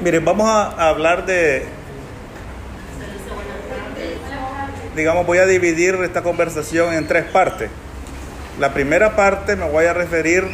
[0.00, 1.62] Miren, vamos a hablar de,
[4.96, 7.70] digamos, voy a dividir esta conversación en tres partes.
[8.58, 10.46] La primera parte me voy a referir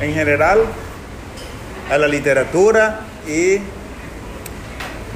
[0.00, 0.60] en general
[1.90, 3.58] a la literatura y,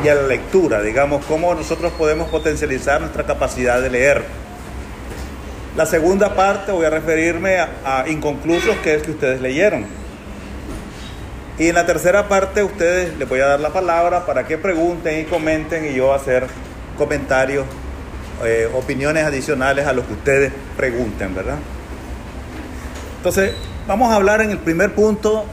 [0.05, 4.25] y a la lectura, digamos, cómo nosotros podemos potencializar nuestra capacidad de leer.
[5.75, 10.06] La segunda parte voy a referirme a, a inconclusos, que es que ustedes leyeron.
[11.59, 15.21] Y en la tercera parte ustedes les voy a dar la palabra para que pregunten
[15.21, 16.47] y comenten y yo hacer
[16.99, 17.65] comentarios,
[18.45, 21.57] eh, opiniones adicionales a lo que ustedes pregunten, ¿verdad?
[23.17, 23.55] Entonces,
[23.87, 25.47] vamos a hablar en el primer punto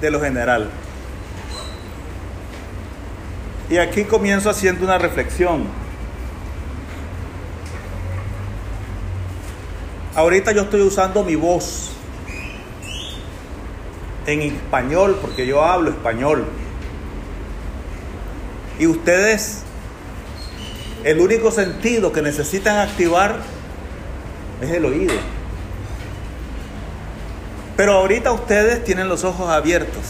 [0.00, 0.70] de lo general.
[3.68, 5.64] Y aquí comienzo haciendo una reflexión.
[10.16, 11.92] Ahorita yo estoy usando mi voz
[14.26, 16.44] en español, porque yo hablo español.
[18.78, 19.62] Y ustedes,
[21.04, 23.36] el único sentido que necesitan activar
[24.60, 25.14] es el oído.
[27.76, 30.02] Pero ahorita ustedes tienen los ojos abiertos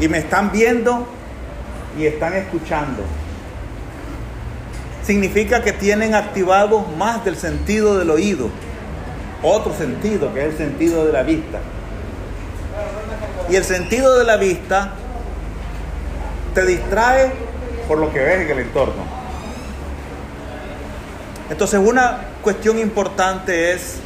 [0.00, 1.06] y me están viendo
[1.98, 3.02] y están escuchando.
[5.04, 8.48] Significa que tienen activado más del sentido del oído,
[9.42, 11.58] otro sentido que es el sentido de la vista.
[13.52, 14.92] Y el sentido de la vista
[16.54, 17.30] te distrae
[17.86, 19.04] por lo que ves en el entorno.
[21.50, 23.98] Entonces una cuestión importante es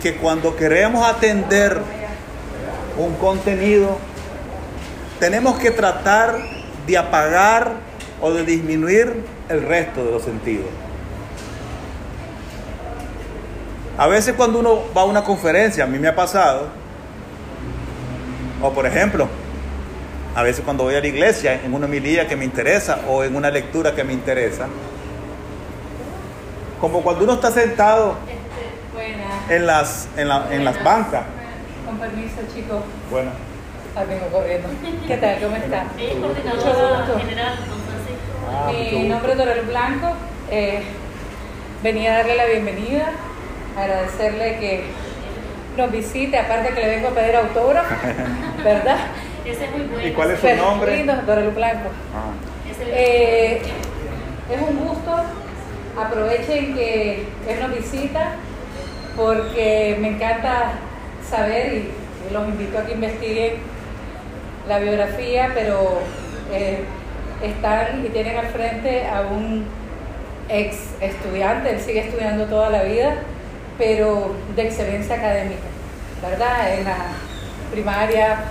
[0.00, 1.80] que cuando queremos atender
[2.98, 3.98] un contenido,
[5.18, 6.38] tenemos que tratar
[6.86, 7.72] de apagar
[8.20, 10.68] o de disminuir el resto de los sentidos.
[13.98, 16.81] A veces cuando uno va a una conferencia, a mí me ha pasado,
[18.62, 19.28] o por ejemplo,
[20.34, 23.36] a veces cuando voy a la iglesia, en una homilía que me interesa o en
[23.36, 24.66] una lectura que me interesa,
[26.80, 28.16] como cuando uno está sentado
[29.48, 31.22] en las, en, la, en las bancas.
[31.86, 32.82] Con permiso, chicos.
[33.10, 33.30] Bueno.
[33.94, 34.68] Ah, vengo corriendo.
[35.06, 35.38] ¿Qué tal?
[35.42, 35.84] ¿Cómo está?
[35.98, 37.18] Es Mucho coordinadora gusto.
[37.18, 38.32] general, don Francisco.
[38.50, 39.08] Ah, Mi gusto.
[39.08, 40.12] nombre es Dorel Blanco.
[40.50, 40.82] Eh,
[41.82, 43.10] venía a darle la bienvenida,
[43.78, 44.84] agradecerle que
[45.76, 47.94] nos visite, aparte que le vengo a pedir autógrafo,
[48.64, 48.98] ¿verdad?
[49.44, 50.06] Ese es muy bueno.
[50.06, 50.96] ¿Y cuál es su Pero nombre?
[50.96, 51.88] lindo, Dorel Blanco.
[52.14, 52.32] Ah.
[52.86, 53.62] Eh,
[54.50, 55.12] es un gusto.
[56.00, 58.32] Aprovechen que él nos visita
[59.16, 60.72] porque me encanta
[61.28, 63.54] saber y, y los invito a que investiguen
[64.68, 66.00] la biografía, pero
[66.52, 66.84] eh,
[67.42, 69.66] están y tienen al frente a un
[70.48, 73.16] ex estudiante, él sigue estudiando toda la vida,
[73.78, 75.62] pero de excelencia académica,
[76.22, 76.78] ¿verdad?
[76.78, 76.96] En la
[77.70, 78.44] primaria,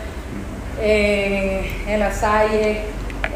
[0.81, 2.81] eh, en la Salle,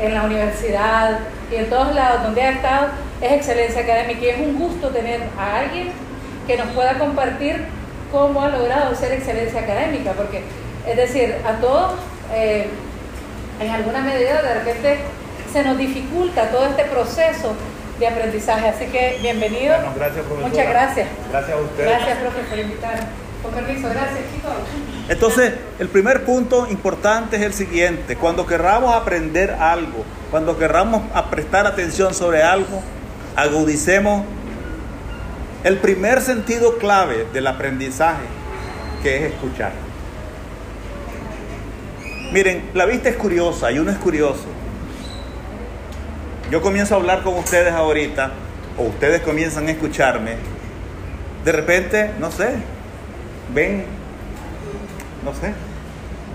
[0.01, 1.19] en la universidad
[1.51, 2.87] y en todos lados donde ha estado,
[3.21, 5.91] es excelencia académica y es un gusto tener a alguien
[6.47, 7.65] que nos pueda compartir
[8.11, 10.41] cómo ha logrado ser excelencia académica, porque
[10.87, 11.93] es decir, a todos
[12.33, 12.67] eh,
[13.59, 14.97] en alguna medida de repente
[15.51, 17.55] se nos dificulta todo este proceso
[17.99, 19.75] de aprendizaje, así que bienvenido.
[19.75, 20.47] Bueno, gracias, profesora.
[20.47, 21.07] Muchas gracias.
[21.31, 21.89] Gracias a ustedes.
[21.89, 23.01] Gracias, profe, por invitarme.
[23.41, 24.51] Con permiso, gracias, chicos.
[25.07, 28.15] Entonces, el primer punto importante es el siguiente.
[28.15, 32.81] Cuando querramos aprender algo, cuando querramos a prestar atención sobre algo,
[33.35, 34.23] agudicemos
[35.63, 38.25] el primer sentido clave del aprendizaje,
[39.03, 39.71] que es escuchar.
[42.31, 44.45] Miren, la vista es curiosa y uno es curioso.
[46.51, 48.31] Yo comienzo a hablar con ustedes ahorita,
[48.77, 50.35] o ustedes comienzan a escucharme.
[51.43, 52.55] De repente, no sé,
[53.53, 53.85] ven
[55.25, 55.53] no sé,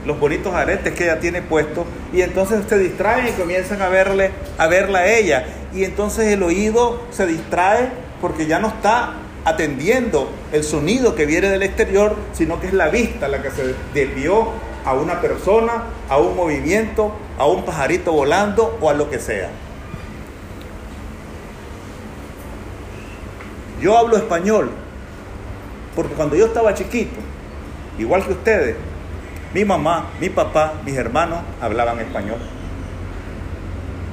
[0.05, 4.33] los bonitos aretes que ella tiene puestos y entonces se distraen y comienzan a verle,
[4.59, 7.89] a verla a ella y entonces el oído se distrae
[8.21, 12.89] porque ya no está atendiendo el sonido que viene del exterior, sino que es la
[12.89, 14.49] vista la que se desvió
[14.85, 19.49] a una persona, a un movimiento, a un pajarito volando o a lo que sea.
[23.81, 24.71] Yo hablo español
[25.97, 27.19] porque cuando yo estaba chiquito,
[27.99, 28.77] igual que ustedes,
[29.53, 32.39] mi mamá, mi papá, mis hermanos hablaban español.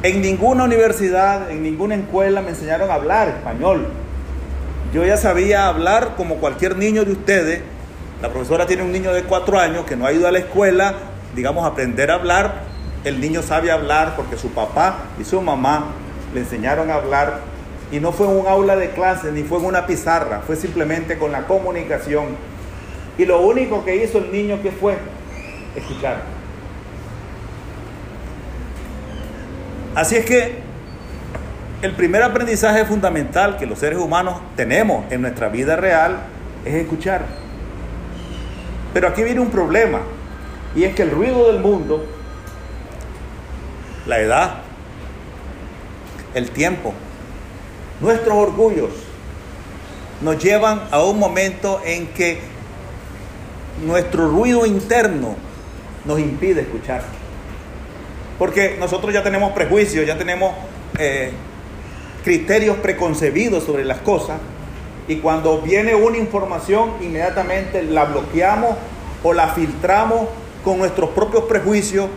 [0.03, 3.87] En ninguna universidad, en ninguna escuela me enseñaron a hablar español.
[4.93, 7.61] Yo ya sabía hablar como cualquier niño de ustedes.
[8.21, 10.95] La profesora tiene un niño de cuatro años que no ha ido a la escuela,
[11.35, 12.63] digamos, a aprender a hablar.
[13.03, 15.85] El niño sabe hablar porque su papá y su mamá
[16.33, 17.41] le enseñaron a hablar.
[17.91, 21.17] Y no fue en un aula de clase, ni fue en una pizarra, fue simplemente
[21.17, 22.35] con la comunicación.
[23.17, 24.97] Y lo único que hizo el niño que fue
[25.75, 26.21] escuchar.
[29.95, 30.59] Así es que
[31.81, 36.17] el primer aprendizaje fundamental que los seres humanos tenemos en nuestra vida real
[36.65, 37.25] es escuchar.
[38.93, 40.01] Pero aquí viene un problema,
[40.75, 42.05] y es que el ruido del mundo,
[44.05, 44.55] la edad,
[46.33, 46.93] el tiempo,
[47.99, 48.89] nuestros orgullos,
[50.21, 52.39] nos llevan a un momento en que
[53.85, 55.35] nuestro ruido interno
[56.05, 57.03] nos impide escuchar.
[58.39, 60.53] Porque nosotros ya tenemos prejuicios, ya tenemos
[60.97, 61.31] eh,
[62.23, 64.39] criterios preconcebidos sobre las cosas
[65.07, 68.75] y cuando viene una información inmediatamente la bloqueamos
[69.23, 70.27] o la filtramos
[70.63, 72.07] con nuestros propios prejuicios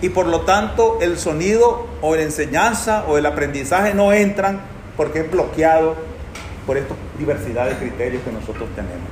[0.00, 4.60] y por lo tanto el sonido o la enseñanza o el aprendizaje no entran
[4.96, 5.94] porque es bloqueado
[6.66, 9.08] por esta diversidad de criterios que nosotros tenemos.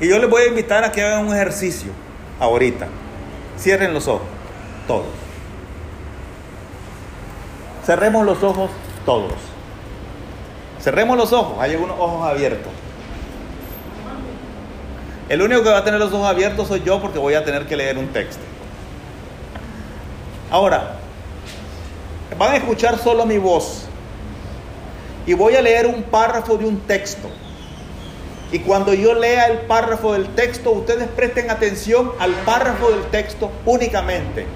[0.00, 1.92] Y yo les voy a invitar a que hagan un ejercicio
[2.38, 2.86] ahorita.
[3.58, 4.26] Cierren los ojos,
[4.86, 5.06] todos.
[7.84, 8.70] Cerremos los ojos
[9.04, 9.34] todos.
[10.80, 12.72] Cerremos los ojos, hay algunos ojos abiertos.
[15.28, 17.66] El único que va a tener los ojos abiertos soy yo porque voy a tener
[17.66, 18.42] que leer un texto.
[20.50, 20.99] Ahora,
[22.38, 23.86] van a escuchar solo mi voz.
[25.26, 27.28] Y voy a leer un párrafo de un texto.
[28.52, 33.50] Y cuando yo lea el párrafo del texto, ustedes presten atención al párrafo del texto
[33.64, 34.46] únicamente.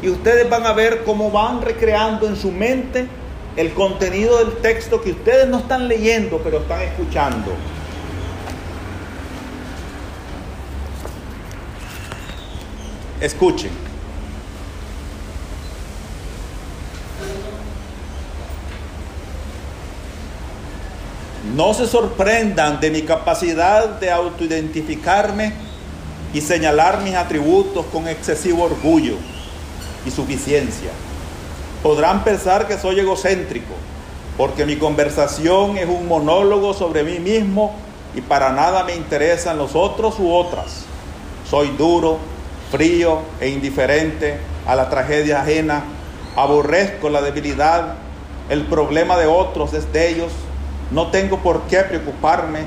[0.00, 3.06] Y ustedes van a ver cómo van recreando en su mente
[3.56, 7.52] el contenido del texto que ustedes no están leyendo, pero están escuchando.
[13.20, 13.87] Escuchen.
[21.54, 25.54] No se sorprendan de mi capacidad de autoidentificarme
[26.34, 29.14] y señalar mis atributos con excesivo orgullo
[30.04, 30.90] y suficiencia.
[31.82, 33.74] Podrán pensar que soy egocéntrico,
[34.36, 37.74] porque mi conversación es un monólogo sobre mí mismo
[38.14, 40.84] y para nada me interesan los otros u otras.
[41.48, 42.18] Soy duro,
[42.70, 45.84] frío e indiferente a la tragedia ajena,
[46.36, 47.94] aborrezco la debilidad,
[48.50, 50.32] el problema de otros es de ellos,
[50.90, 52.60] no tengo por qué preocuparme,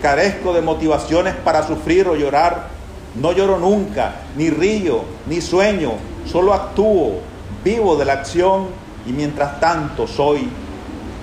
[0.00, 2.68] carezco de motivaciones para sufrir o llorar,
[3.14, 5.92] no lloro nunca, ni río, ni sueño,
[6.26, 7.20] solo actúo,
[7.64, 8.68] vivo de la acción
[9.06, 10.48] y mientras tanto soy.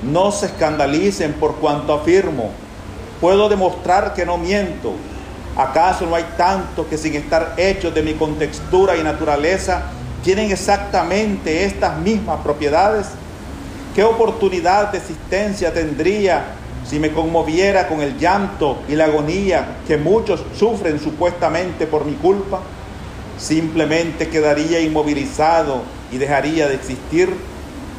[0.04, 2.52] No se escandalicen por cuanto afirmo,
[3.20, 4.94] puedo demostrar que no miento,
[5.60, 9.84] ¿Acaso no hay tantos que sin estar hechos de mi contextura y naturaleza
[10.24, 13.08] tienen exactamente estas mismas propiedades?
[13.96, 16.44] ¿Qué oportunidad de existencia tendría
[16.88, 22.14] si me conmoviera con el llanto y la agonía que muchos sufren supuestamente por mi
[22.14, 22.62] culpa?
[23.40, 25.82] Simplemente quedaría inmovilizado
[26.12, 27.34] y dejaría de existir.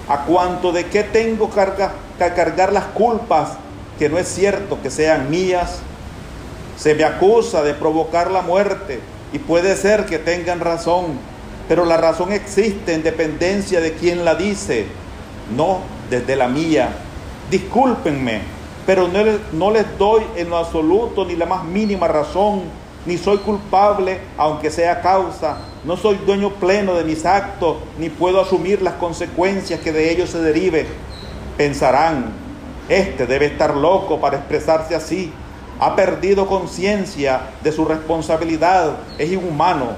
[0.08, 3.50] ¿A cuanto de qué tengo que cargar las culpas
[3.98, 5.80] que no es cierto que sean mías?
[6.78, 9.00] Se me acusa de provocar la muerte
[9.32, 11.18] y puede ser que tengan razón,
[11.68, 14.86] pero la razón existe en dependencia de quien la dice,
[15.56, 16.90] no desde la mía.
[17.50, 18.42] Discúlpenme,
[18.86, 22.62] pero no les, no les doy en lo absoluto ni la más mínima razón,
[23.06, 28.40] ni soy culpable aunque sea causa, no soy dueño pleno de mis actos, ni puedo
[28.40, 30.86] asumir las consecuencias que de ellos se deriven.
[31.56, 32.32] Pensarán,
[32.88, 35.32] este debe estar loco para expresarse así
[35.80, 39.92] ha perdido conciencia de su responsabilidad, es inhumano,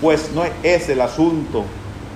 [0.00, 1.64] pues no es el asunto.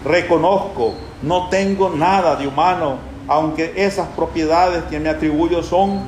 [0.06, 6.02] Reconozco, no tengo nada de humano, aunque esas propiedades que me atribuyo son,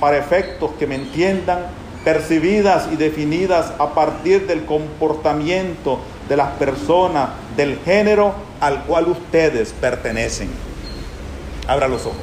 [0.00, 1.60] para efectos que me entiendan,
[2.04, 9.72] percibidas y definidas a partir del comportamiento de las personas del género al cual ustedes
[9.72, 10.50] pertenecen.
[11.66, 12.18] Abra los ojos.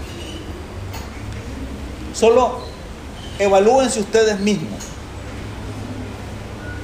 [2.13, 2.59] Solo
[3.39, 4.83] evalúense ustedes mismos.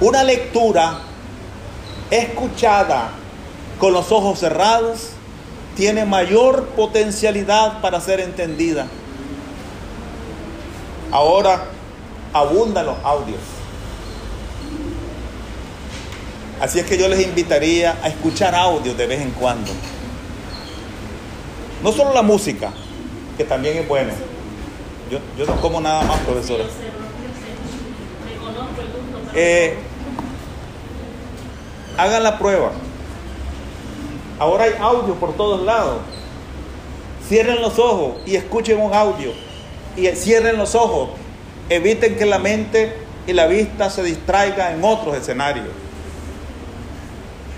[0.01, 0.99] Una lectura
[2.09, 3.11] escuchada
[3.79, 5.11] con los ojos cerrados
[5.79, 8.85] tiene mayor potencialidad para ser entendida.
[11.09, 11.67] Ahora
[12.33, 13.39] abundan los audios.
[16.59, 19.71] Así es que yo les invitaría a escuchar audios de vez en cuando.
[21.81, 22.73] No solo la música,
[23.37, 24.11] que también es bueno
[25.09, 26.65] yo, yo no como nada más, profesora.
[29.33, 29.77] Eh,
[31.97, 32.73] hagan la prueba.
[34.39, 35.99] Ahora hay audio por todos lados.
[37.27, 39.31] Cierren los ojos y escuchen un audio.
[39.95, 41.09] Y cierren los ojos.
[41.69, 42.95] Eviten que la mente
[43.27, 45.67] y la vista se distraigan en otros escenarios.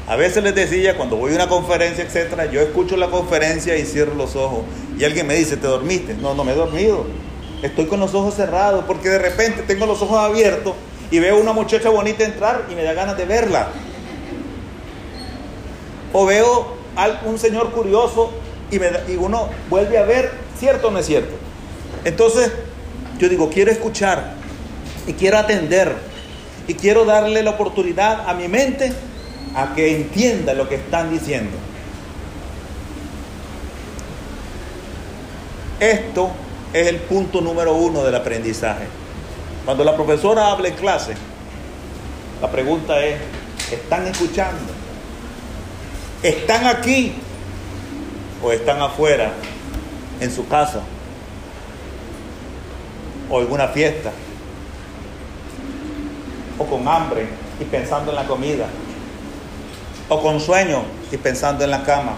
[0.07, 3.85] A veces les decía, cuando voy a una conferencia, etcétera, yo escucho la conferencia y
[3.85, 4.63] cierro los ojos.
[4.97, 6.15] Y alguien me dice, ¿te dormiste?
[6.15, 7.05] No, no me he dormido.
[7.61, 10.73] Estoy con los ojos cerrados porque de repente tengo los ojos abiertos
[11.11, 13.69] y veo una muchacha bonita entrar y me da ganas de verla.
[16.13, 18.31] O veo a un señor curioso
[18.69, 21.33] y, me y uno vuelve a ver, ¿cierto o no es cierto?
[22.03, 22.51] Entonces,
[23.17, 24.33] yo digo, quiero escuchar
[25.07, 25.95] y quiero atender
[26.67, 28.93] y quiero darle la oportunidad a mi mente
[29.55, 31.57] a que entienda lo que están diciendo.
[35.79, 36.31] Esto
[36.73, 38.85] es el punto número uno del aprendizaje.
[39.65, 41.13] Cuando la profesora habla en clase,
[42.41, 43.19] la pregunta es,
[43.71, 44.80] ¿están escuchando?
[46.23, 47.13] ¿Están aquí
[48.43, 49.31] o están afuera,
[50.19, 50.81] en su casa
[53.27, 54.11] o en una fiesta?
[56.59, 57.27] O con hambre
[57.59, 58.67] y pensando en la comida.
[60.09, 62.13] O con sueño y pensando en la cama.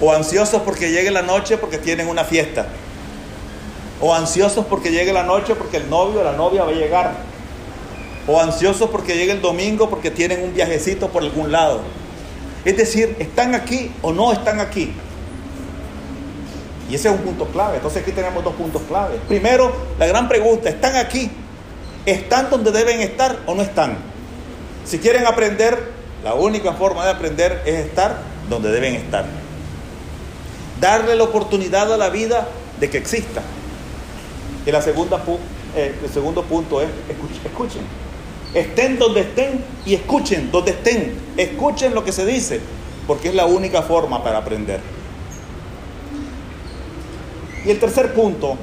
[0.00, 2.68] O ansiosos porque llegue la noche porque tienen una fiesta.
[4.00, 7.12] O ansiosos porque llegue la noche porque el novio o la novia va a llegar.
[8.26, 11.82] O ansiosos porque llegue el domingo porque tienen un viajecito por algún lado.
[12.64, 14.92] Es decir, ¿están aquí o no están aquí?
[16.88, 17.76] Y ese es un punto clave.
[17.76, 19.18] Entonces aquí tenemos dos puntos clave.
[19.28, 21.30] Primero, la gran pregunta, ¿están aquí?
[22.06, 23.96] ¿Están donde deben estar o no están?
[24.84, 25.92] Si quieren aprender,
[26.22, 28.18] la única forma de aprender es estar
[28.48, 29.26] donde deben estar.
[30.80, 32.48] Darle la oportunidad a la vida
[32.80, 33.42] de que exista.
[34.66, 36.88] Y eh, el segundo punto es,
[37.44, 38.03] escuchen.
[38.54, 41.14] Estén donde estén y escuchen donde estén.
[41.36, 42.60] Escuchen lo que se dice,
[43.06, 44.80] porque es la única forma para aprender.
[47.64, 48.56] Y el tercer punto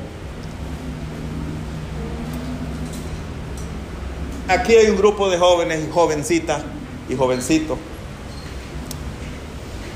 [4.51, 6.61] Aquí hay un grupo de jóvenes y jovencitas
[7.07, 7.77] y jovencitos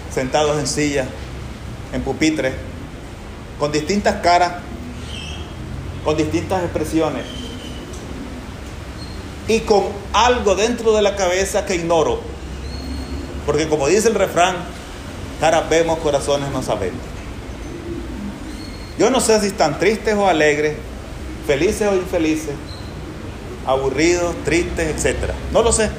[0.10, 1.08] sentados en sillas,
[1.92, 2.54] en pupitres,
[3.60, 4.54] con distintas caras,
[6.06, 7.45] con distintas expresiones
[9.48, 9.84] y con
[10.14, 12.20] algo dentro de la cabeza que ignoro.
[13.46, 14.56] Porque como dice el refrán,
[15.40, 17.00] caras vemos, corazones no sabemos.
[18.98, 20.76] Yo no sé si están tristes o alegres,
[21.46, 22.56] felices o infelices,
[23.68, 25.32] aburridos, tristes, etc.
[25.52, 25.90] No lo sé.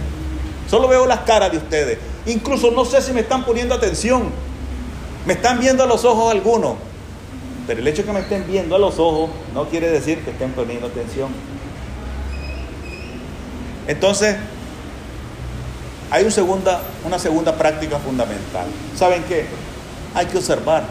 [0.69, 1.99] Solo veo las caras de ustedes.
[2.27, 4.31] Incluso no sé si me están poniendo atención.
[5.27, 6.75] Me están viendo a los ojos algunos.
[7.67, 10.31] Pero el hecho de que me estén viendo a los ojos no quiere decir que
[10.31, 11.29] estén poniendo atención.
[13.87, 14.37] Entonces,
[16.11, 18.67] hay una segunda práctica fundamental.
[18.97, 19.47] ¿Saben qué?
[20.15, 20.85] Hay que observar.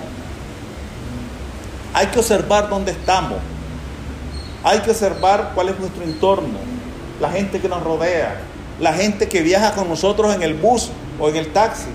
[1.93, 3.39] Hay que observar dónde estamos.
[4.63, 6.57] Hay que observar cuál es nuestro entorno,
[7.21, 8.37] la gente que nos rodea,
[8.79, 11.85] la gente que viaja con nosotros en el bus o en el taxi.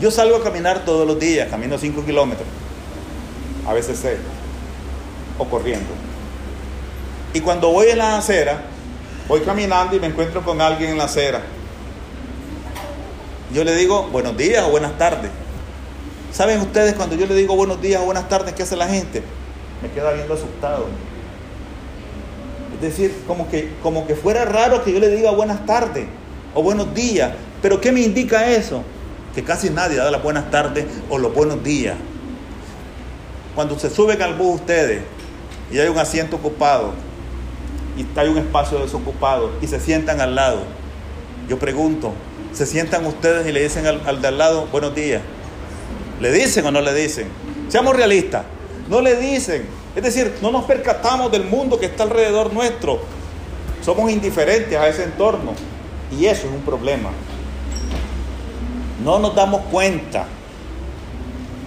[0.00, 2.46] Yo salgo a caminar todos los días, camino 5 kilómetros,
[3.66, 4.16] a veces 6,
[5.38, 5.90] o corriendo.
[7.38, 8.62] Y cuando voy en la acera,
[9.28, 11.40] voy caminando y me encuentro con alguien en la acera.
[13.54, 15.30] Yo le digo buenos días o buenas tardes.
[16.32, 19.22] ¿Saben ustedes cuando yo le digo buenos días o buenas tardes, qué hace la gente?
[19.80, 20.86] me queda viendo asustado.
[22.74, 26.06] Es decir, como que, como que fuera raro que yo le diga buenas tardes
[26.56, 27.34] o buenos días.
[27.62, 28.82] Pero ¿qué me indica eso?
[29.32, 31.96] Que casi nadie da las buenas tardes o los buenos días.
[33.54, 35.02] Cuando se suben al bus ustedes
[35.70, 37.06] y hay un asiento ocupado
[37.96, 40.60] y hay un espacio desocupado y se sientan al lado,
[41.48, 42.12] yo pregunto,
[42.52, 45.22] ¿se sientan ustedes y le dicen al, al de al lado buenos días?
[46.20, 47.28] ¿Le dicen o no le dicen?
[47.68, 48.44] Seamos realistas.
[48.88, 49.66] No le dicen.
[49.94, 53.00] Es decir, no nos percatamos del mundo que está alrededor nuestro.
[53.84, 55.52] Somos indiferentes a ese entorno.
[56.18, 57.10] Y eso es un problema.
[59.04, 60.26] No nos damos cuenta.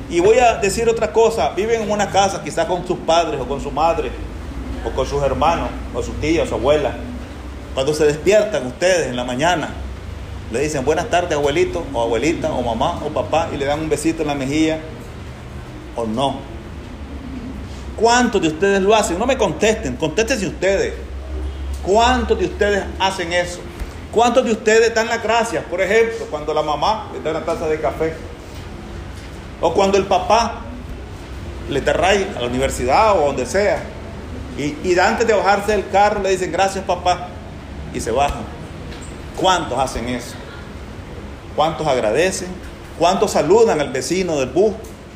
[0.10, 1.52] Y voy a decir otra cosa.
[1.52, 4.12] Viven en una casa, quizás con sus padres o con su madre,
[4.86, 6.96] o con sus hermanos, o sus tías, o su abuela.
[7.74, 9.70] Cuando se despiertan ustedes en la mañana,
[10.52, 13.90] le dicen buenas tardes, abuelito, o abuelita, o mamá, o papá, y le dan un
[13.90, 14.80] besito en la mejilla,
[15.96, 16.40] o no.
[17.96, 19.18] ¿Cuántos de ustedes lo hacen?
[19.20, 20.94] No me contesten, contéstense ustedes.
[21.84, 23.60] ¿Cuántos de ustedes hacen eso?
[24.12, 25.64] ¿Cuántos de ustedes dan las gracias?
[25.66, 28.14] Por ejemplo, cuando la mamá le da una taza de café.
[29.62, 30.62] O cuando el papá
[31.70, 33.82] le trae a la universidad o donde sea.
[34.58, 37.28] Y, antes de bajarse del carro le dicen gracias papá.
[37.94, 38.44] Y se bajan.
[39.38, 40.36] ¿Cuántos hacen eso?
[41.56, 42.50] ¿Cuántos agradecen?
[43.00, 44.74] ¿Cuántos saludan al vecino del bus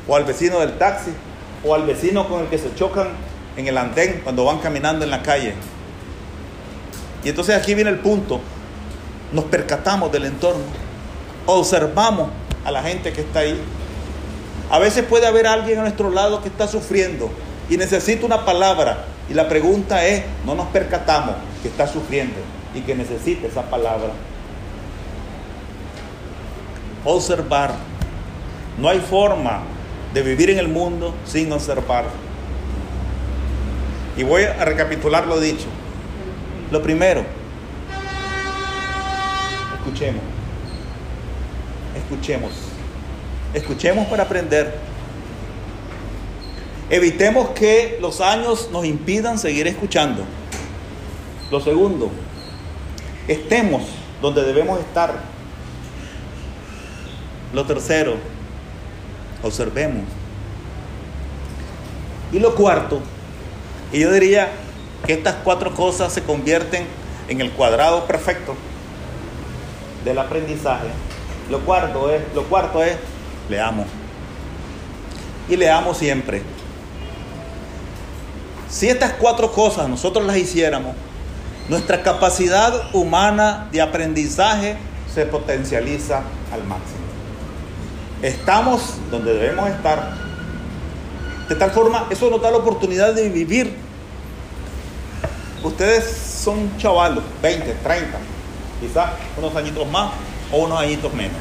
[0.08, 1.12] o al vecino del taxi?
[1.66, 3.08] o al vecino con el que se chocan
[3.56, 5.54] en el andén cuando van caminando en la calle.
[7.24, 8.40] Y entonces aquí viene el punto.
[9.32, 10.62] nos percatamos del entorno,
[11.46, 12.30] observamos
[12.64, 13.60] a la gente que está ahí.
[14.70, 17.30] A veces puede haber alguien a nuestro lado que está sufriendo
[17.68, 19.04] y necesita una palabra.
[19.28, 22.36] Y la pregunta es, no nos percatamos que está sufriendo
[22.74, 24.10] y que necesita esa palabra.
[27.04, 27.72] Observar.
[28.78, 29.62] No hay forma
[30.12, 32.04] de vivir en el mundo sin observar.
[34.16, 35.66] Y voy a recapitular lo dicho.
[36.70, 37.24] Lo primero,
[39.78, 40.22] escuchemos.
[41.96, 42.52] Escuchemos.
[43.54, 44.85] Escuchemos para aprender.
[46.88, 50.22] Evitemos que los años nos impidan seguir escuchando.
[51.50, 52.10] Lo segundo,
[53.26, 53.82] estemos
[54.22, 55.14] donde debemos estar.
[57.52, 58.14] Lo tercero,
[59.42, 60.04] observemos.
[62.32, 63.00] Y lo cuarto,
[63.92, 64.50] y yo diría
[65.06, 66.86] que estas cuatro cosas se convierten
[67.28, 68.54] en el cuadrado perfecto
[70.04, 70.88] del aprendizaje.
[71.50, 72.96] Lo cuarto es, lo cuarto es,
[73.48, 73.86] leamos.
[75.48, 76.42] Y leamos siempre.
[78.76, 80.94] Si estas cuatro cosas nosotros las hiciéramos,
[81.70, 84.76] nuestra capacidad humana de aprendizaje
[85.14, 86.18] se potencializa
[86.52, 87.06] al máximo.
[88.20, 90.12] Estamos donde debemos estar.
[91.48, 93.74] De tal forma, eso nos da la oportunidad de vivir.
[95.62, 96.14] Ustedes
[96.44, 98.18] son chavalos, 20, 30,
[98.82, 100.10] quizás unos añitos más
[100.52, 101.38] o unos añitos menos.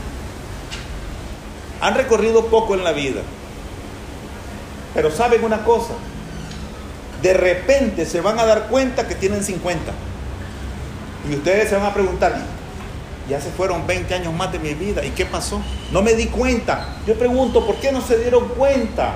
[1.81, 3.19] Han recorrido poco en la vida.
[4.93, 5.95] Pero saben una cosa,
[7.25, 9.91] de repente se van a dar cuenta que tienen 50.
[11.27, 12.39] Y ustedes se van a preguntar,
[13.27, 15.59] ya se fueron 20 años más de mi vida, ¿y qué pasó?
[15.91, 16.97] No me di cuenta.
[17.07, 19.15] Yo pregunto, ¿por qué no se dieron cuenta?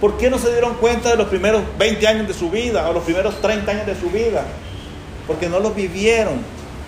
[0.00, 2.92] ¿Por qué no se dieron cuenta de los primeros 20 años de su vida o
[2.92, 4.44] los primeros 30 años de su vida?
[5.26, 6.36] Porque no los vivieron,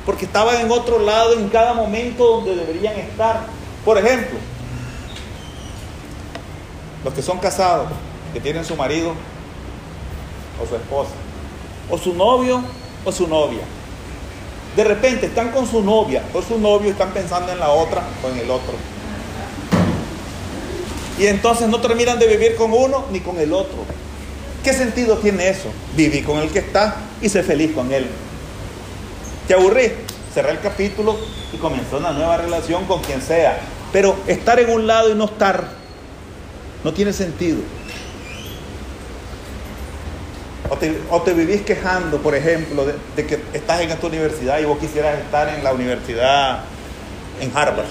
[0.07, 3.47] porque estaban en otro lado en cada momento donde deberían estar.
[3.85, 4.39] Por ejemplo,
[7.03, 7.89] los que son casados,
[8.33, 9.17] que tienen su marido
[10.63, 11.13] o su esposa,
[11.91, 12.63] o su novio
[13.05, 13.63] o su novia.
[14.77, 18.03] De repente están con su novia o su novio y están pensando en la otra
[18.23, 18.75] o en el otro.
[21.19, 23.85] Y entonces no terminan de vivir con uno ni con el otro.
[24.63, 25.69] ¿Qué sentido tiene eso?
[25.97, 28.07] Viví con el que está y sé feliz con él.
[29.49, 29.93] ¿Te aburrí?
[30.33, 31.19] Cerré el capítulo
[31.53, 33.59] y comenzó una nueva relación con quien sea.
[33.93, 35.69] Pero estar en un lado y no estar
[36.85, 37.59] no tiene sentido.
[40.71, 45.19] O te, vivís quejando, por ejemplo, de, que estás en esta universidad y vos quisieras
[45.19, 46.61] estar en la universidad
[47.41, 47.87] en Harvard.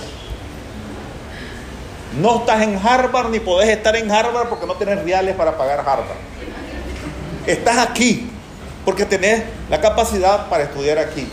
[2.21, 5.79] No estás en Harvard ni podés estar en Harvard porque no tenés reales para pagar
[5.81, 6.17] Harvard.
[7.45, 8.31] Estás aquí
[8.85, 11.27] porque tenés la capacidad para estudiar aquí.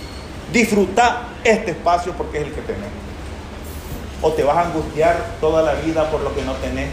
[0.52, 2.90] Disfruta este espacio porque es el que tenés.
[4.20, 6.88] O te vas a angustiar toda la vida por lo que no tenés.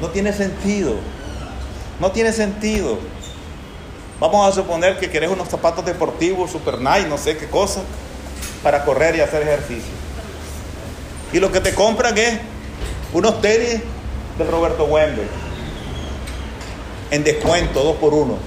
[0.00, 0.94] No tiene sentido.
[2.00, 2.98] No tiene sentido.
[4.18, 7.82] Vamos a suponer que querés unos zapatos deportivos, super nice, no sé qué cosa,
[8.62, 9.92] para correr y hacer ejercicio.
[11.32, 12.40] Y lo que te compran es
[13.12, 13.82] unos tenis
[14.38, 15.26] de Roberto Wembley.
[17.10, 18.38] En descuento, dos por uno.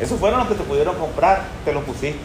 [0.00, 2.18] Esos fueron los que te pudieron comprar, te los pusiste.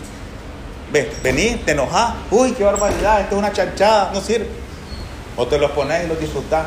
[0.91, 4.47] Ves, vení, te enojás, uy, qué barbaridad, esto es una chanchada, no sirve.
[5.37, 6.65] O te los pones y los disfrutás.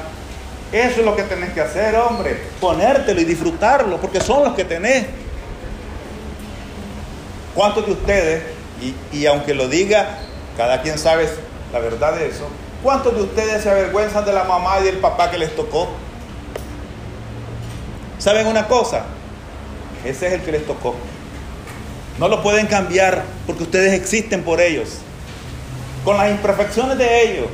[0.72, 2.38] Eso es lo que tenés que hacer, hombre.
[2.60, 5.06] Ponértelo y disfrutarlo, porque son los que tenés.
[7.54, 8.42] ¿Cuántos de ustedes,
[8.80, 10.18] y, y, aunque lo diga,
[10.56, 11.28] cada quien sabe
[11.72, 12.48] la verdad de eso,
[12.82, 15.88] ¿cuántos de ustedes se avergüenzan de la mamá y del papá que les tocó?
[18.18, 19.04] ¿Saben una cosa?
[20.04, 20.94] Ese es el que les tocó.
[22.18, 24.98] No lo pueden cambiar porque ustedes existen por ellos.
[26.04, 27.46] Con las imperfecciones de ellos.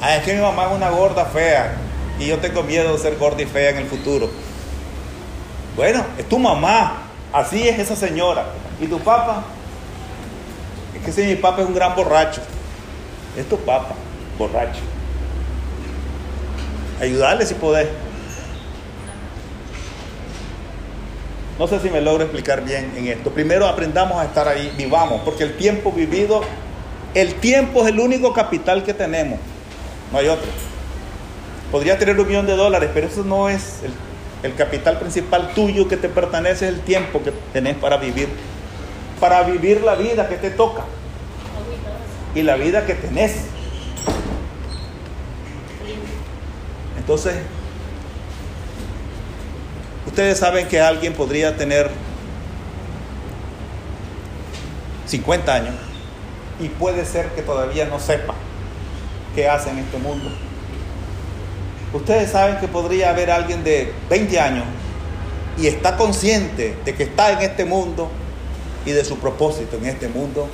[0.00, 1.76] Ay, es que mi mamá es una gorda fea
[2.22, 4.30] y yo tengo miedo de ser gorda y fea en el futuro.
[5.76, 8.46] Bueno, es tu mamá, así es esa señora.
[8.80, 9.44] ¿Y tu papá?
[10.94, 12.40] Es que si mi papá es un gran borracho,
[13.36, 13.94] es tu papá,
[14.38, 14.80] borracho.
[17.00, 17.88] Ayudarle si podés.
[21.58, 23.30] No sé si me logro explicar bien en esto.
[23.30, 26.42] Primero aprendamos a estar ahí, vivamos, porque el tiempo vivido,
[27.14, 29.40] el tiempo es el único capital que tenemos.
[30.12, 30.48] No hay otro.
[31.72, 33.80] Podría tener un millón de dólares, pero eso no es
[34.42, 38.28] el, capital principal tuyo que te pertenece, es el tiempo que tenés para vivir.
[39.18, 40.84] Para vivir la vida que te toca.
[42.34, 43.46] Y la vida que tenés.
[46.98, 47.36] Entonces,
[50.06, 51.90] ustedes saben que alguien podría tener
[55.06, 55.74] 50 años
[56.60, 58.34] y puede ser que todavía no sepa
[59.34, 60.30] qué hace en este mundo.
[61.92, 64.64] Ustedes saben que podría haber alguien de 20 años
[65.58, 68.08] y está consciente de que está en este mundo
[68.86, 70.48] y de su propósito en este mundo.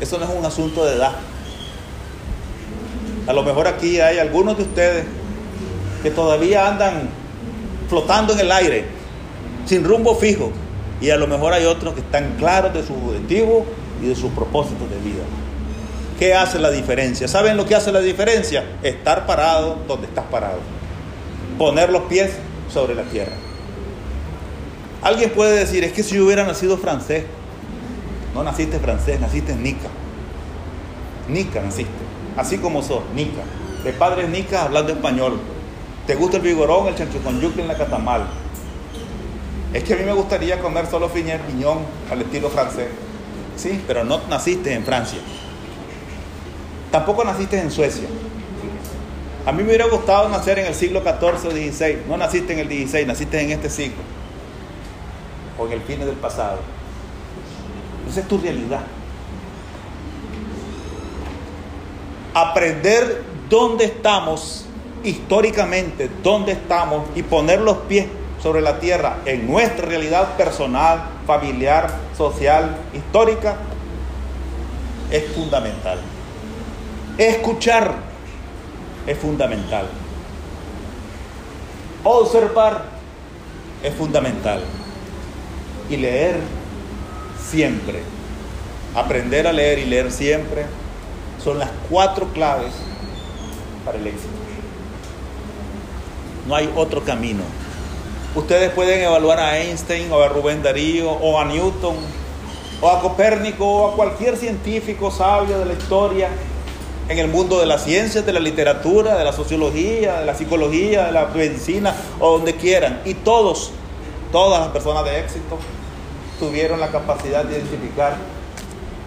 [0.00, 1.16] Eso no es un asunto de edad.
[3.26, 5.04] A lo mejor aquí hay algunos de ustedes
[6.02, 7.08] que todavía andan
[7.88, 8.84] flotando en el aire,
[9.66, 10.52] sin rumbo fijo.
[11.00, 13.66] Y a lo mejor hay otros que están claros de su objetivo
[14.02, 15.24] y de sus propósitos de vida.
[16.18, 17.26] ¿Qué hace la diferencia?
[17.26, 18.64] ¿Saben lo que hace la diferencia?
[18.82, 20.58] Estar parado donde estás parado.
[21.58, 22.30] Poner los pies
[22.72, 23.32] sobre la tierra.
[25.02, 27.24] Alguien puede decir, es que si yo hubiera nacido francés,
[28.34, 29.88] no naciste francés, naciste Nica.
[31.28, 31.90] Nica naciste,
[32.36, 33.42] así como sos, Nica.
[33.82, 35.38] De padres Nica hablando español.
[36.06, 38.26] ¿Te gusta el vigorón, el chancho con en la catamal?
[39.72, 41.78] Es que a mí me gustaría comer solo piñón
[42.10, 42.88] al estilo francés.
[43.56, 45.18] Sí, pero no naciste en Francia.
[46.94, 48.06] Tampoco naciste en Suecia.
[49.44, 52.02] A mí me hubiera gustado nacer en el siglo XIV o XVI.
[52.08, 53.96] No naciste en el XVI, naciste en este siglo.
[55.58, 56.60] O en el fin del pasado.
[58.08, 58.82] Esa es tu realidad.
[62.32, 64.66] Aprender dónde estamos
[65.02, 68.06] históricamente, dónde estamos y poner los pies
[68.40, 73.56] sobre la tierra en nuestra realidad personal, familiar, social, histórica,
[75.10, 75.98] es fundamental.
[77.18, 77.94] Escuchar
[79.06, 79.86] es fundamental.
[82.02, 82.86] Observar
[83.84, 84.60] es fundamental.
[85.88, 86.40] Y leer
[87.40, 88.02] siempre.
[88.96, 90.66] Aprender a leer y leer siempre
[91.42, 92.72] son las cuatro claves
[93.84, 94.28] para el éxito.
[96.48, 97.42] No hay otro camino.
[98.34, 101.94] Ustedes pueden evaluar a Einstein o a Rubén Darío o a Newton
[102.80, 106.28] o a Copérnico o a cualquier científico sabio de la historia
[107.08, 111.06] en el mundo de las ciencias, de la literatura, de la sociología, de la psicología,
[111.06, 113.00] de la medicina o donde quieran.
[113.04, 113.72] Y todos,
[114.32, 115.58] todas las personas de éxito
[116.38, 118.16] tuvieron la capacidad de identificar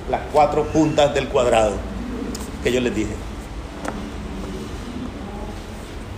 [0.10, 1.74] las cuatro puntas del cuadrado
[2.64, 3.14] que yo les dije.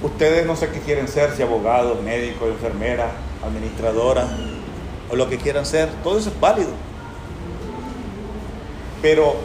[0.04, 3.12] Ustedes no sé qué quieren ser, si abogados, médicos, enfermeras,
[3.46, 4.28] administradoras
[5.12, 6.72] o lo que quieran ser, todo eso es válido.
[9.02, 9.36] Pero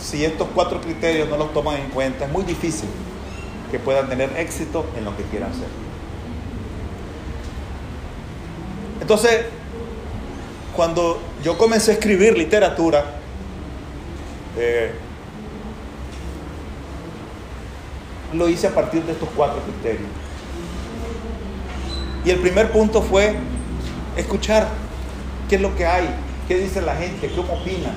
[0.00, 2.88] si estos cuatro criterios no los toman en cuenta, es muy difícil
[3.70, 5.68] que puedan tener éxito en lo que quieran ser.
[9.00, 9.46] Entonces,
[10.74, 13.04] cuando yo comencé a escribir literatura,
[14.56, 14.92] eh,
[18.32, 20.08] lo hice a partir de estos cuatro criterios.
[22.24, 23.34] Y el primer punto fue
[24.16, 24.68] escuchar
[25.48, 26.08] qué es lo que hay,
[26.46, 27.94] qué dice la gente, cómo opina,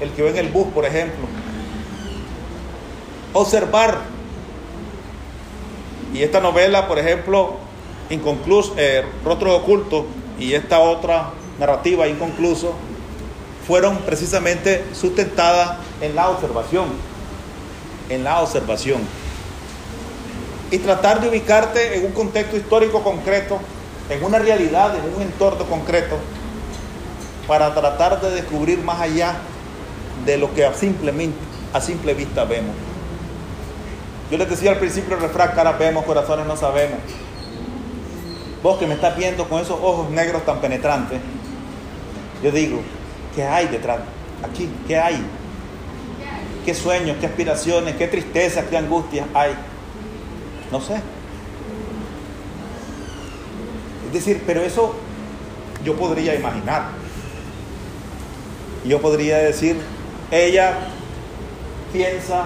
[0.00, 1.26] el que ve en el bus, por ejemplo.
[3.32, 4.00] Observar.
[6.12, 7.56] Y esta novela, por ejemplo,
[8.10, 10.04] inconcluso, eh, Rostros Ocultos,
[10.38, 12.74] y esta otra narrativa inconcluso,
[13.66, 16.86] fueron precisamente sustentadas en la observación.
[18.08, 19.00] En la observación.
[20.70, 23.58] Y tratar de ubicarte en un contexto histórico concreto,
[24.08, 26.16] en una realidad, en un entorno concreto,
[27.48, 29.36] para tratar de descubrir más allá
[30.26, 31.38] de lo que a, simplemente,
[31.72, 32.74] a simple vista vemos.
[34.30, 36.98] Yo les decía al principio refrán, cara vemos, corazones no sabemos.
[38.62, 41.20] Vos que me estás viendo con esos ojos negros tan penetrantes,
[42.42, 42.80] yo digo,
[43.34, 44.00] ¿qué hay detrás?
[44.42, 45.24] Aquí, ¿qué hay?
[46.64, 49.54] ¿Qué sueños, qué aspiraciones, qué tristezas, qué angustias hay?
[50.72, 50.96] No sé.
[54.06, 54.96] Es decir, pero eso
[55.84, 56.88] yo podría imaginar.
[58.84, 59.76] Yo podría decir,
[60.30, 60.74] ella
[61.92, 62.44] piensa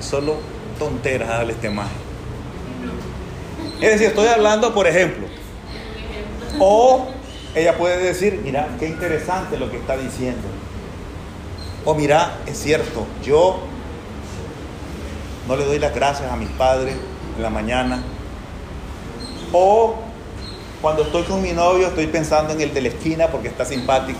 [0.00, 0.36] solo
[0.78, 2.06] tonteras darle este imagen.
[3.80, 5.26] Es decir, estoy hablando, por ejemplo,
[6.58, 7.06] o
[7.54, 10.42] ella puede decir, mira, qué interesante lo que está diciendo.
[11.84, 13.60] O mira, es cierto, yo
[15.46, 16.96] no le doy las gracias a mis padres
[17.36, 18.02] en la mañana.
[19.52, 19.94] O
[20.82, 24.18] cuando estoy con mi novio estoy pensando en el de la esquina porque está simpático.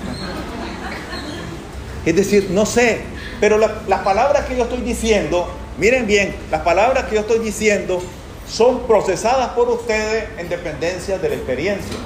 [2.06, 3.00] Es decir, no sé,
[3.40, 8.00] pero las palabras que yo estoy diciendo, miren bien, las palabras que yo estoy diciendo
[8.48, 11.96] son procesadas por ustedes en dependencia de la experiencia,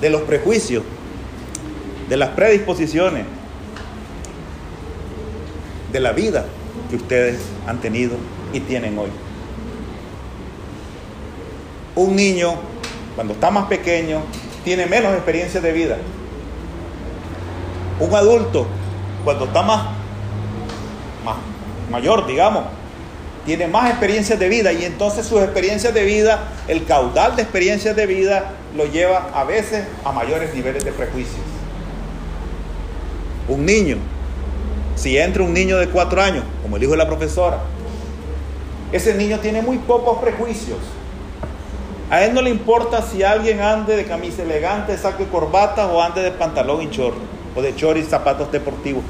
[0.00, 0.84] de los prejuicios,
[2.08, 3.24] de las predisposiciones,
[5.92, 6.44] de la vida
[6.88, 8.12] que ustedes han tenido
[8.52, 9.10] y tienen hoy.
[11.96, 12.54] Un niño,
[13.16, 14.22] cuando está más pequeño,
[14.64, 15.96] tiene menos experiencia de vida.
[17.98, 18.68] Un adulto
[19.24, 19.86] cuando está más,
[21.24, 21.36] más
[21.90, 22.64] mayor, digamos,
[23.46, 27.96] tiene más experiencias de vida y entonces sus experiencias de vida, el caudal de experiencias
[27.96, 31.40] de vida lo lleva a veces a mayores niveles de prejuicios.
[33.48, 33.96] Un niño,
[34.94, 37.58] si entra un niño de cuatro años, como el hijo de la profesora,
[38.92, 40.78] ese niño tiene muy pocos prejuicios.
[42.10, 46.02] A él no le importa si alguien ande de camisa elegante, saco de corbata o
[46.02, 47.18] ande de pantalón y chorro,
[47.54, 49.02] o de chor y zapatos deportivos.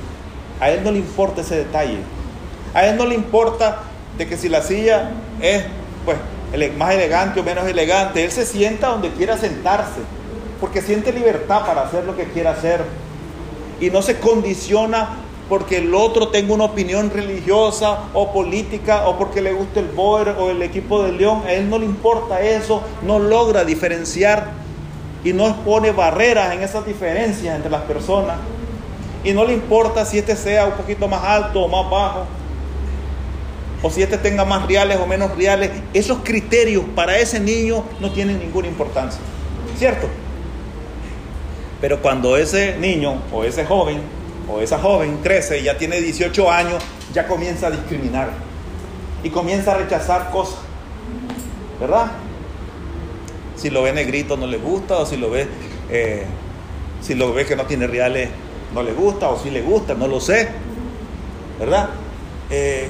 [0.61, 1.99] A él no le importa ese detalle.
[2.75, 3.79] A él no le importa
[4.17, 5.65] de que si la silla es
[6.05, 6.19] pues
[6.77, 10.01] más elegante o menos elegante, él se sienta donde quiera sentarse,
[10.61, 12.83] porque siente libertad para hacer lo que quiera hacer
[13.81, 15.09] y no se condiciona
[15.49, 20.37] porque el otro tenga una opinión religiosa o política o porque le gusta el Boer
[20.39, 24.53] o el equipo de León, a él no le importa eso, no logra diferenciar
[25.25, 28.37] y no pone barreras en esas diferencias entre las personas
[29.23, 32.27] y no le importa si este sea un poquito más alto o más bajo
[33.83, 38.11] o si este tenga más reales o menos reales, esos criterios para ese niño no
[38.13, 39.21] tienen ninguna importancia,
[39.79, 40.07] ¿cierto?
[41.81, 44.01] Pero cuando ese niño o ese joven
[44.53, 46.83] o esa joven crece y ya tiene 18 años,
[47.15, 48.31] ya comienza a discriminar
[49.23, 50.59] y comienza a rechazar cosas,
[51.81, 52.11] ¿verdad?
[53.61, 55.47] Si lo ve negrito no le gusta o si lo ve,
[55.91, 56.25] eh,
[57.03, 58.31] si lo ve que no tiene reales
[58.73, 60.49] no le gusta o si le gusta, no lo sé,
[61.59, 61.91] ¿verdad?
[62.49, 62.89] Eh,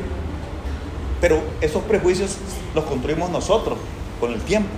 [1.21, 2.37] pero esos prejuicios
[2.73, 3.79] los construimos nosotros
[4.21, 4.71] con el tiempo.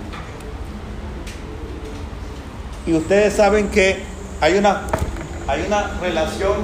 [2.87, 4.03] Y ustedes saben que
[4.41, 4.87] hay una,
[5.47, 6.57] hay una relación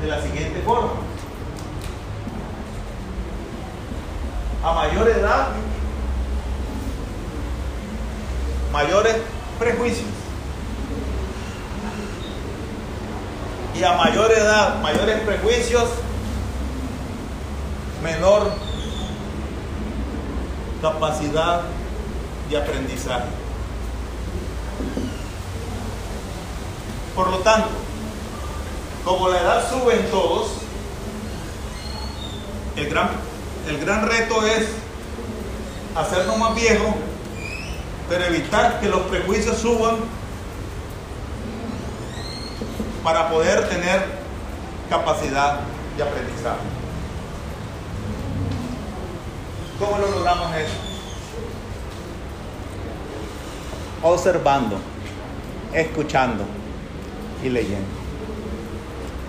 [0.00, 0.92] de la siguiente forma.
[4.62, 5.48] A mayor edad,
[8.72, 9.16] mayores
[9.58, 10.06] prejuicios.
[13.74, 15.88] Y a mayor edad, mayores prejuicios,
[18.02, 18.52] menor
[20.82, 21.62] capacidad
[22.48, 23.28] de aprendizaje.
[27.14, 27.68] Por lo tanto,
[29.04, 30.48] como la edad sube en todos,
[32.76, 33.10] el gran,
[33.68, 34.68] el gran reto es
[35.94, 36.94] hacernos más viejos,
[38.10, 39.98] pero evitar que los prejuicios suban
[43.04, 44.04] para poder tener
[44.90, 45.60] capacidad
[45.96, 46.58] de aprendizaje.
[49.78, 50.74] ¿Cómo lo logramos eso?
[54.02, 54.76] Observando,
[55.72, 56.44] escuchando
[57.44, 57.86] y leyendo.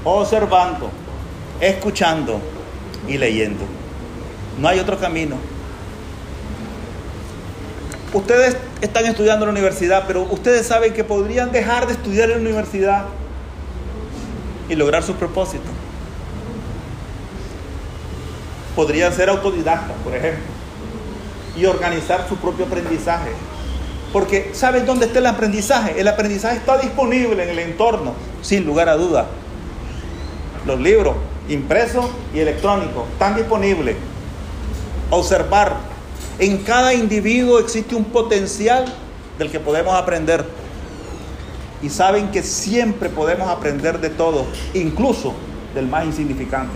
[0.03, 0.89] Observando,
[1.59, 2.41] escuchando
[3.07, 3.63] y leyendo.
[4.57, 5.35] No hay otro camino.
[8.13, 12.43] Ustedes están estudiando en la universidad, pero ustedes saben que podrían dejar de estudiar en
[12.43, 13.05] la universidad
[14.69, 15.71] y lograr sus propósitos
[18.75, 20.43] podrían ser autodidactas, por ejemplo,
[21.55, 23.31] y organizar su propio aprendizaje.
[24.13, 25.99] Porque ¿sabes dónde está el aprendizaje?
[25.99, 29.27] El aprendizaje está disponible en el entorno, sin lugar a duda.
[30.65, 31.15] Los libros
[31.47, 33.95] impresos y electrónicos están disponibles.
[35.09, 35.90] Observar.
[36.39, 38.85] En cada individuo existe un potencial
[39.37, 40.45] del que podemos aprender.
[41.81, 45.33] Y saben que siempre podemos aprender de todo, incluso
[45.73, 46.75] del más insignificante.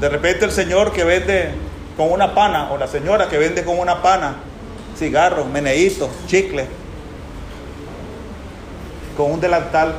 [0.00, 1.50] De repente el señor que vende
[1.96, 4.36] con una pana o la señora que vende con una pana
[4.96, 6.66] cigarros, meneitos, chicles,
[9.16, 9.94] con un delantal,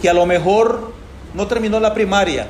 [0.00, 0.92] que a lo mejor
[1.34, 2.48] no terminó la primaria.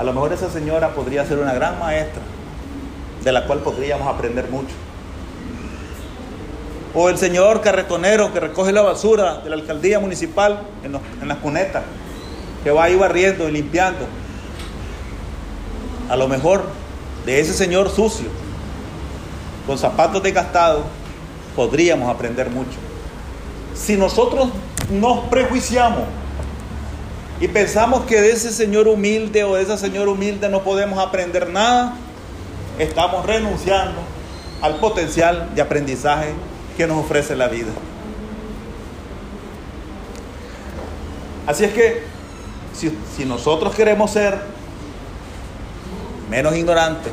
[0.00, 2.22] A lo mejor esa señora podría ser una gran maestra,
[3.22, 4.74] de la cual podríamos aprender mucho.
[6.94, 11.82] O el señor carretonero que recoge la basura de la alcaldía municipal en, las cunetas,
[12.64, 14.06] que va ahí barriendo y limpiando
[16.08, 16.64] a lo mejor
[17.26, 18.30] de ese señor sucio,
[19.66, 20.84] con zapatos desgastados,
[21.54, 22.78] podríamos aprender mucho.
[23.74, 24.48] Si nosotros
[24.90, 26.04] nos prejuiciamos
[27.40, 31.48] y pensamos que de ese señor humilde o de esa señora humilde no podemos aprender
[31.48, 31.94] nada,
[32.78, 34.02] estamos renunciando
[34.60, 36.34] al potencial de aprendizaje
[36.76, 37.70] que nos ofrece la vida.
[41.46, 42.02] Así es que
[42.74, 44.38] si, nosotros queremos ser
[46.28, 47.10] menos ignorantes,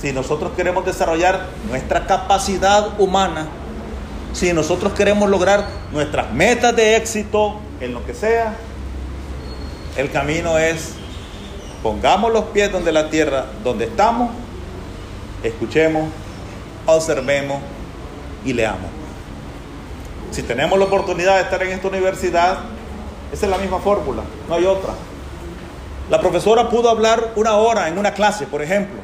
[0.00, 3.46] si nosotros queremos desarrollar nuestra capacidad humana,
[4.32, 8.56] si nosotros queremos lograr nuestras metas de éxito en lo que sea,
[9.96, 10.94] el camino es
[11.82, 14.30] pongamos los pies donde la tierra, donde estamos,
[15.42, 16.08] escuchemos,
[16.86, 17.60] observemos
[18.44, 18.90] y leamos.
[20.30, 22.58] Si tenemos la oportunidad de estar en esta universidad,
[23.32, 24.94] esa es la misma fórmula, no hay otra.
[26.08, 29.00] La profesora pudo hablar una hora en una clase, por ejemplo,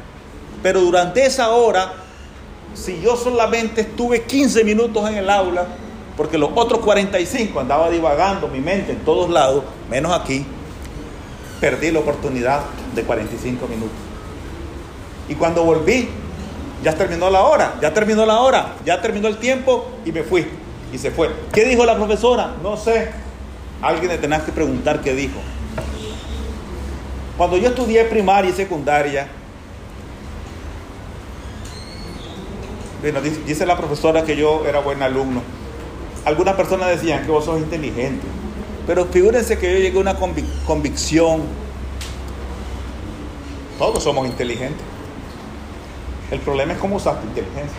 [0.62, 1.92] pero durante esa hora,
[2.74, 5.66] si yo solamente estuve 15 minutos en el aula,
[6.16, 10.44] porque los otros 45 andaba divagando mi mente en todos lados, menos aquí,
[11.60, 12.62] perdí la oportunidad
[12.94, 13.96] de 45 minutos.
[15.28, 16.08] Y cuando volví,
[16.82, 20.46] ya terminó la hora, ya terminó la hora, ya terminó el tiempo y me fui.
[20.92, 21.30] Y se fue.
[21.52, 22.54] ¿Qué dijo la profesora?
[22.62, 23.10] No sé.
[23.82, 25.38] Alguien le tenés que preguntar qué dijo.
[27.36, 29.28] Cuando yo estudié primaria y secundaria,
[33.00, 35.42] bueno, dice la profesora que yo era buen alumno.
[36.24, 38.26] Algunas personas decían que vos sos inteligente.
[38.88, 40.16] Pero figúrense que yo llegué a una
[40.66, 41.42] convicción.
[43.78, 44.80] Todos somos inteligentes.
[46.30, 47.76] El problema es cómo usar tu inteligencia.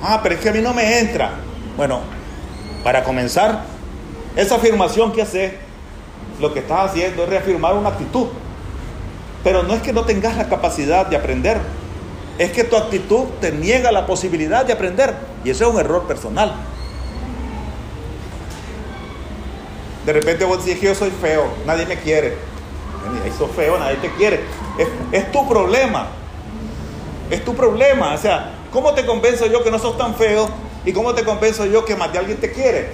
[0.00, 1.32] Ah, pero es que a mí no me entra.
[1.76, 2.02] Bueno,
[2.84, 3.64] para comenzar,
[4.36, 5.54] esa afirmación que haces,
[6.40, 8.28] lo que estás haciendo es reafirmar una actitud.
[9.42, 11.58] Pero no es que no tengas la capacidad de aprender,
[12.38, 15.16] es que tu actitud te niega la posibilidad de aprender.
[15.44, 16.54] Y eso es un error personal.
[20.06, 22.36] De repente vos decís que yo soy feo, nadie me quiere.
[23.22, 24.40] Ahí sos feo, nadie te quiere.
[24.78, 26.08] Es, es, tu problema.
[27.30, 28.14] Es tu problema.
[28.14, 30.48] O sea, ¿cómo te convenzo yo que no sos tan feo?
[30.84, 32.90] ¿Y cómo te convenzo yo que más de alguien te quiere?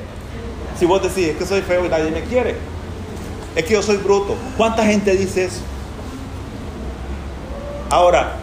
[0.78, 2.54] Si vos decís, es que soy feo y nadie me quiere.
[3.56, 4.36] Es que yo soy bruto.
[4.56, 5.60] ¿Cuánta gente dice eso?
[7.90, 8.36] Ahora,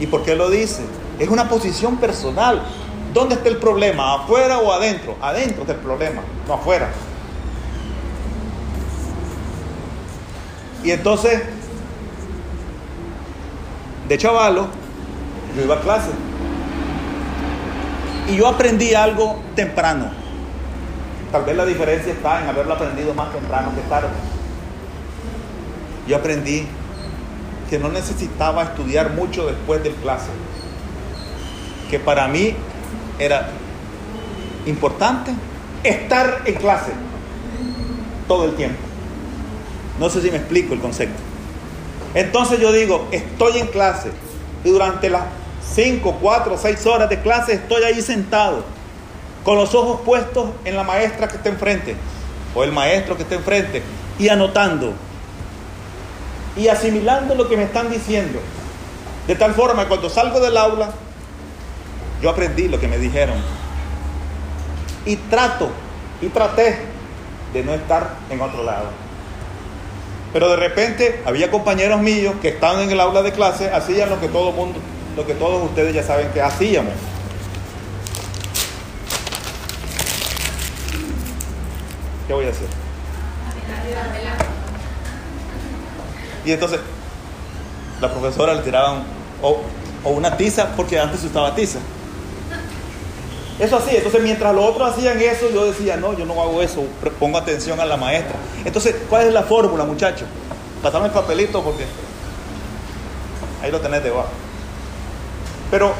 [0.00, 0.82] ¿y por qué lo dice?
[1.18, 2.62] Es una posición personal.
[3.12, 4.14] ¿Dónde está el problema?
[4.14, 5.16] ¿Afuera o adentro?
[5.20, 6.90] Adentro está el problema, no afuera.
[10.84, 11.42] Y entonces,
[14.06, 14.68] de chavalo,
[15.56, 16.10] yo iba a clase.
[18.30, 20.10] Y yo aprendí algo temprano.
[21.32, 24.08] Tal vez la diferencia está en haberlo aprendido más temprano que tarde.
[26.06, 26.66] Yo aprendí
[27.70, 30.28] que no necesitaba estudiar mucho después del clase.
[31.90, 32.54] Que para mí
[33.18, 33.48] era
[34.66, 35.32] importante
[35.82, 36.92] estar en clase
[38.28, 38.93] todo el tiempo.
[39.98, 41.20] No sé si me explico el concepto.
[42.14, 44.10] Entonces yo digo, estoy en clase
[44.64, 45.24] y durante las
[45.74, 48.64] 5, 4, 6 horas de clase estoy ahí sentado,
[49.44, 51.96] con los ojos puestos en la maestra que está enfrente
[52.54, 53.82] o el maestro que está enfrente
[54.18, 54.92] y anotando
[56.56, 58.38] y asimilando lo que me están diciendo.
[59.26, 60.90] De tal forma que cuando salgo del aula,
[62.22, 63.36] yo aprendí lo que me dijeron.
[65.04, 65.70] Y trato,
[66.20, 66.78] y traté
[67.52, 69.03] de no estar en otro lado.
[70.34, 74.20] Pero de repente había compañeros míos que estaban en el aula de clase, hacían lo
[74.20, 74.80] que todo mundo,
[75.16, 76.92] lo que todos ustedes ya saben que hacíamos.
[82.26, 82.66] ¿Qué voy a hacer?
[86.44, 86.80] Y entonces
[88.00, 89.04] la profesora le tiraban
[89.40, 89.60] o,
[90.02, 91.78] o una tiza, porque antes se usaba tiza.
[93.58, 96.84] Eso así, entonces mientras los otros hacían eso, yo decía, no, yo no hago eso,
[97.20, 98.34] pongo atención a la maestra.
[98.64, 100.26] Entonces, ¿cuál es la fórmula, muchachos?
[100.82, 101.84] Pasame el papelito porque
[103.62, 104.28] ahí lo tenés debajo.
[105.70, 105.92] Pero,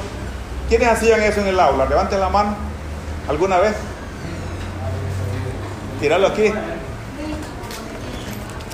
[0.68, 1.86] ¿quiénes hacían eso en el aula?
[1.86, 2.56] Levanten la mano.
[3.28, 3.74] ¿Alguna vez?
[6.00, 6.52] Tirarlo aquí.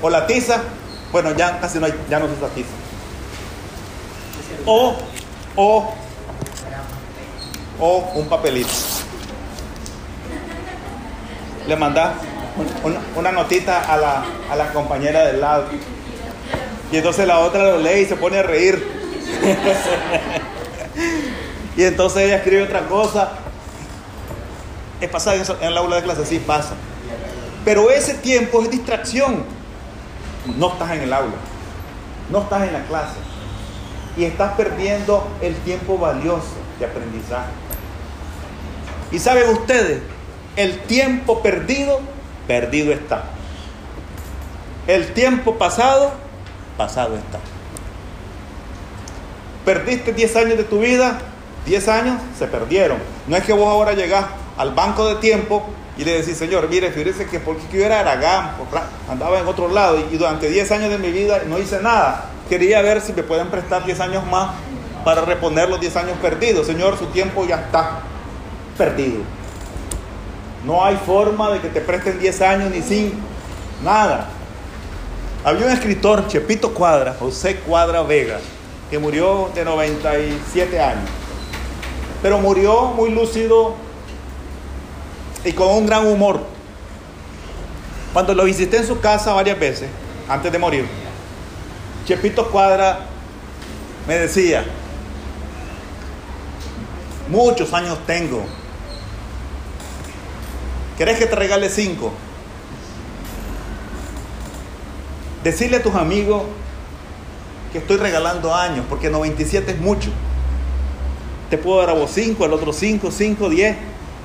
[0.01, 0.61] O la tiza.
[1.11, 2.69] Bueno, ya casi no hay, ya no se usa tiza.
[4.65, 4.95] O,
[5.55, 5.93] o
[7.81, 8.69] o un papelito.
[11.67, 12.13] Le manda
[13.17, 15.65] una, notita a la, a la compañera del lado.
[16.91, 18.87] Y entonces la otra lo lee y se pone a reír.
[21.75, 23.31] y entonces ella escribe otra cosa.
[24.99, 26.75] Es pasar en, en el aula de clase, sí pasa.
[27.65, 29.43] Pero ese tiempo es distracción.
[30.57, 31.35] No estás en el aula,
[32.29, 33.31] no estás en la clase
[34.17, 37.51] y estás perdiendo el tiempo valioso de aprendizaje.
[39.11, 40.01] Y saben ustedes,
[40.55, 41.99] el tiempo perdido,
[42.47, 43.23] perdido está.
[44.87, 46.11] El tiempo pasado,
[46.77, 47.39] pasado está.
[49.65, 51.19] Perdiste 10 años de tu vida,
[51.65, 52.97] 10 años se perdieron.
[53.27, 54.25] No es que vos ahora llegás
[54.57, 55.63] al banco de tiempo
[55.97, 58.51] y le decís, Señor, mire, fíjese que porque yo era Aragán,
[59.09, 62.25] andaba en otro lado y durante 10 años de mi vida no hice nada.
[62.49, 64.51] Quería ver si me pueden prestar 10 años más
[65.05, 66.65] para reponer los 10 años perdidos.
[66.65, 67.99] Señor, su tiempo ya está
[68.81, 69.21] perdido.
[70.65, 73.15] No hay forma de que te presten 10 años ni 5,
[73.83, 74.27] nada.
[75.43, 78.39] Había un escritor, Chepito Cuadra, José Cuadra Vega,
[78.89, 81.09] que murió de 97 años,
[82.23, 83.75] pero murió muy lúcido
[85.45, 86.41] y con un gran humor.
[88.13, 89.89] Cuando lo visité en su casa varias veces,
[90.27, 90.87] antes de morir,
[92.05, 93.05] Chepito Cuadra
[94.07, 94.65] me decía,
[97.29, 98.43] muchos años tengo,
[101.01, 102.11] ¿querés que te regale cinco?
[105.43, 106.43] Decirle a tus amigos
[107.71, 110.11] que estoy regalando años, porque 97 es mucho.
[111.49, 113.77] Te puedo dar a vos 5, al otro 5, 5, 10.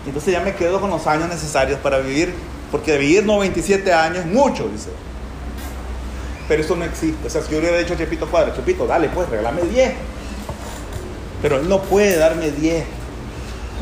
[0.05, 2.35] Entonces ya me quedo con los años necesarios para vivir,
[2.71, 4.91] porque vivir 97 años es mucho, dice.
[6.47, 7.27] Pero eso no existe.
[7.27, 9.93] O sea, si yo hubiera dicho a Chepito Cuadra, Chepito, dale, pues, regálame 10.
[11.41, 12.85] Pero él no puede darme 10.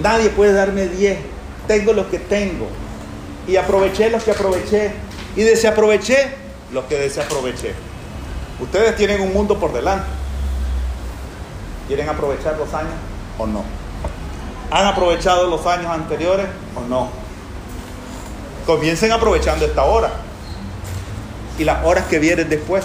[0.01, 1.19] Nadie puede darme 10.
[1.67, 2.69] Tengo lo que tengo.
[3.47, 4.93] Y aproveché los que aproveché.
[5.37, 6.35] Y desaproveché
[6.73, 7.75] los que desaproveché.
[8.61, 10.07] Ustedes tienen un mundo por delante.
[11.89, 12.95] ¿Quieren aprovechar los años
[13.39, 13.65] o no?
[14.71, 17.09] ¿Han aprovechado los años anteriores o no?
[18.67, 20.11] Comiencen aprovechando esta hora
[21.59, 22.85] y las horas que vienen después.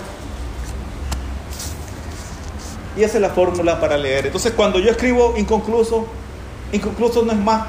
[2.97, 4.25] Y esa es la fórmula para leer.
[4.25, 6.05] Entonces, cuando yo escribo inconcluso,
[6.73, 7.67] inconcluso no es más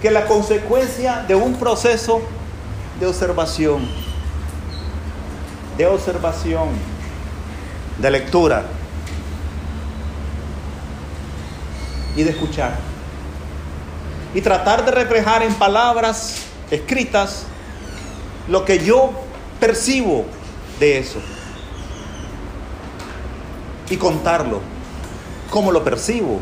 [0.00, 2.22] que la consecuencia de un proceso
[2.98, 3.86] de observación.
[5.76, 6.68] De observación,
[7.98, 8.64] de lectura
[12.16, 12.74] y de escuchar.
[14.34, 16.36] Y tratar de reflejar en palabras
[16.70, 17.44] escritas
[18.48, 19.10] lo que yo
[19.58, 20.26] percibo
[20.78, 21.20] de eso.
[23.88, 24.60] Y contarlo,
[25.50, 26.40] cómo lo percibo.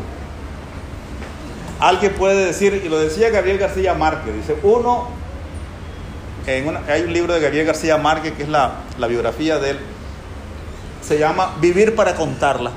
[1.79, 5.07] Alguien puede decir, y lo decía Gabriel García Márquez, dice, uno,
[6.45, 9.79] hay un libro de Gabriel García Márquez que es la, la biografía de él,
[11.01, 12.71] se llama Vivir para contarla.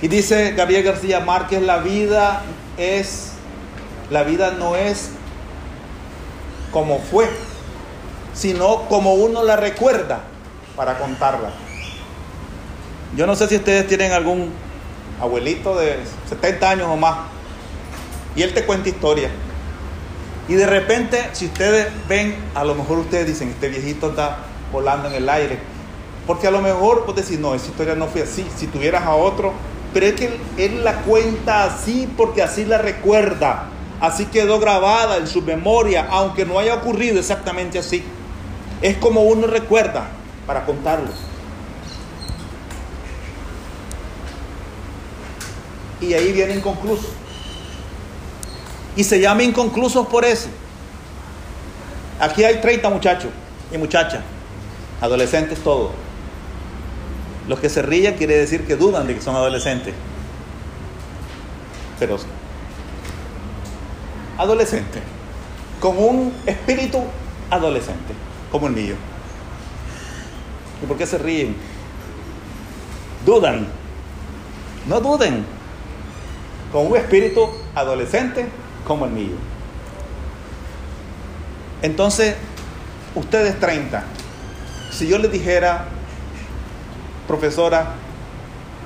[0.00, 2.42] Y dice Gabriel García Márquez, la vida
[2.76, 3.32] es,
[4.10, 5.10] la vida no es
[6.70, 7.28] como fue,
[8.34, 10.20] sino como uno la recuerda
[10.76, 11.50] para contarla.
[13.16, 14.52] Yo no sé si ustedes tienen algún
[15.20, 15.96] abuelito de
[16.28, 17.16] 70 años o más
[18.36, 19.30] y él te cuenta historia.
[20.48, 24.38] Y de repente, si ustedes ven, a lo mejor ustedes dicen, este viejito está
[24.70, 25.58] volando en el aire.
[26.26, 28.46] Porque a lo mejor vos decís, no, esa historia no fue así.
[28.56, 29.52] Si tuvieras a otro,
[29.92, 33.70] pero es que él, él la cuenta así porque así la recuerda.
[34.00, 38.04] Así quedó grabada en su memoria, aunque no haya ocurrido exactamente así.
[38.82, 40.08] Es como uno recuerda
[40.46, 41.08] para contarlo.
[46.00, 47.08] Y ahí viene inconcluso.
[48.96, 50.48] Y se llama inconclusos por eso.
[52.18, 53.30] Aquí hay 30 muchachos
[53.70, 54.20] y muchachas,
[55.00, 55.90] adolescentes todos.
[57.46, 59.94] Los que se ríen quiere decir que dudan de que son adolescentes.
[61.98, 62.16] Pero
[64.38, 65.00] adolescente,
[65.80, 67.02] con un espíritu
[67.50, 68.14] adolescente,
[68.50, 68.94] como el mío.
[70.82, 71.54] ¿Y por qué se ríen?
[73.24, 73.66] Dudan.
[74.86, 75.44] No duden.
[76.72, 78.46] Con un espíritu adolescente
[78.86, 79.36] como el mío.
[81.82, 82.36] Entonces,
[83.14, 84.04] ustedes 30,
[84.90, 85.86] si yo les dijera,
[87.26, 87.94] profesora,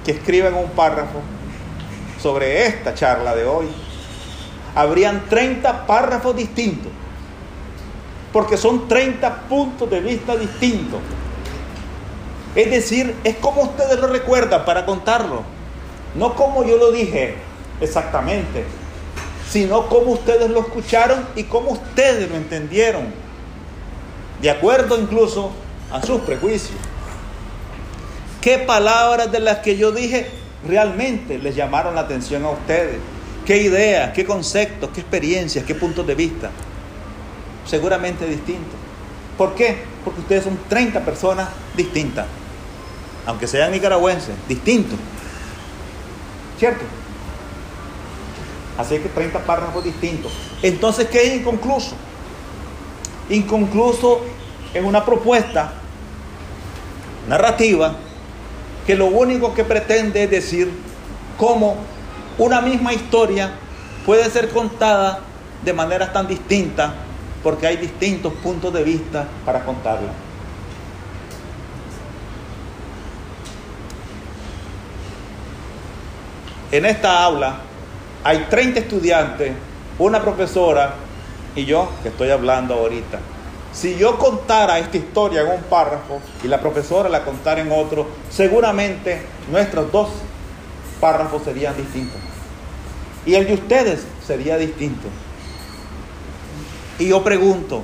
[0.05, 1.20] que escriban un párrafo
[2.20, 3.66] sobre esta charla de hoy,
[4.74, 6.90] habrían 30 párrafos distintos,
[8.32, 11.01] porque son 30 puntos de vista distintos.
[12.55, 15.42] Es decir, es como ustedes lo recuerdan para contarlo,
[16.14, 17.36] no como yo lo dije
[17.80, 18.64] exactamente,
[19.51, 23.07] sino como ustedes lo escucharon y como ustedes lo entendieron,
[24.40, 25.51] de acuerdo incluso
[25.90, 26.78] a sus prejuicios.
[28.40, 30.30] ¿Qué palabras de las que yo dije
[30.66, 32.98] realmente les llamaron la atención a ustedes?
[33.44, 36.51] ¿Qué ideas, qué conceptos, qué experiencias, qué puntos de vista?
[37.66, 38.78] Seguramente distintos.
[39.36, 39.82] ¿Por qué?
[40.05, 42.26] Porque ustedes son 30 personas distintas,
[43.26, 44.98] aunque sean nicaragüenses, distintos.
[46.59, 46.99] ¿Cierto?
[48.80, 50.32] Así que 30 párrafos distintos.
[50.62, 51.94] Entonces, ¿qué es inconcluso?
[53.28, 54.22] Inconcluso
[54.72, 55.74] es una propuesta
[57.28, 57.96] narrativa
[58.86, 60.72] que lo único que pretende es decir
[61.36, 61.76] cómo
[62.38, 63.52] una misma historia
[64.06, 65.20] puede ser contada
[65.62, 66.90] de maneras tan distintas
[67.42, 70.12] porque hay distintos puntos de vista para contarla.
[76.72, 77.69] En esta aula
[78.24, 79.52] hay 30 estudiantes,
[79.98, 80.94] una profesora
[81.54, 83.18] y yo que estoy hablando ahorita.
[83.72, 88.06] Si yo contara esta historia en un párrafo y la profesora la contara en otro,
[88.28, 90.08] seguramente nuestros dos
[91.00, 92.20] párrafos serían distintos.
[93.24, 95.08] Y el de ustedes sería distinto.
[96.98, 97.82] Y yo pregunto,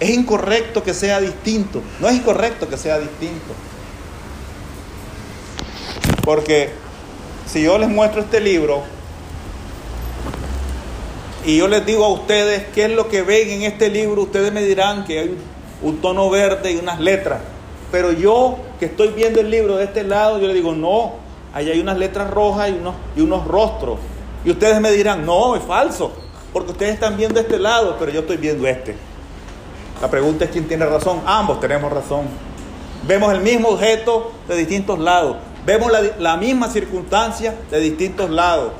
[0.00, 1.82] ¿es incorrecto que sea distinto?
[2.00, 3.54] No es incorrecto que sea distinto.
[6.24, 6.72] Porque
[7.46, 8.82] si yo les muestro este libro
[11.44, 14.52] y yo les digo a ustedes qué es lo que ven en este libro, ustedes
[14.52, 15.36] me dirán que hay
[15.82, 17.40] un tono verde y unas letras.
[17.90, 21.14] Pero yo que estoy viendo el libro de este lado, yo le digo, no,
[21.54, 23.98] ahí hay unas letras rojas y unos, y unos rostros.
[24.44, 26.12] Y ustedes me dirán, no, es falso,
[26.52, 28.96] porque ustedes están viendo este lado, pero yo estoy viendo este.
[30.00, 31.20] La pregunta es quién tiene razón.
[31.26, 32.26] Ambos tenemos razón.
[33.06, 35.36] Vemos el mismo objeto de distintos lados.
[35.66, 38.72] Vemos la, la misma circunstancia de distintos lados.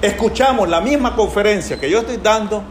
[0.00, 2.62] Escuchamos la misma conferencia que yo estoy dando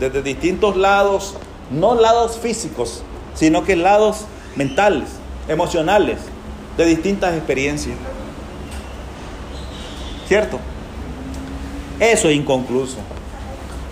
[0.00, 1.34] desde distintos lados,
[1.70, 3.02] no lados físicos,
[3.34, 4.24] sino que lados
[4.56, 5.10] mentales,
[5.48, 6.18] emocionales,
[6.78, 7.96] de distintas experiencias.
[10.26, 10.58] ¿Cierto?
[12.00, 12.96] Eso es inconcluso.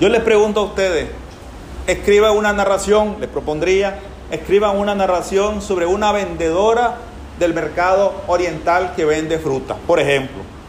[0.01, 1.11] Yo les pregunto a ustedes,
[1.87, 3.99] escriban una narración, les propondría,
[4.31, 6.97] escriban una narración sobre una vendedora
[7.39, 10.60] del mercado oriental que vende frutas, por ejemplo.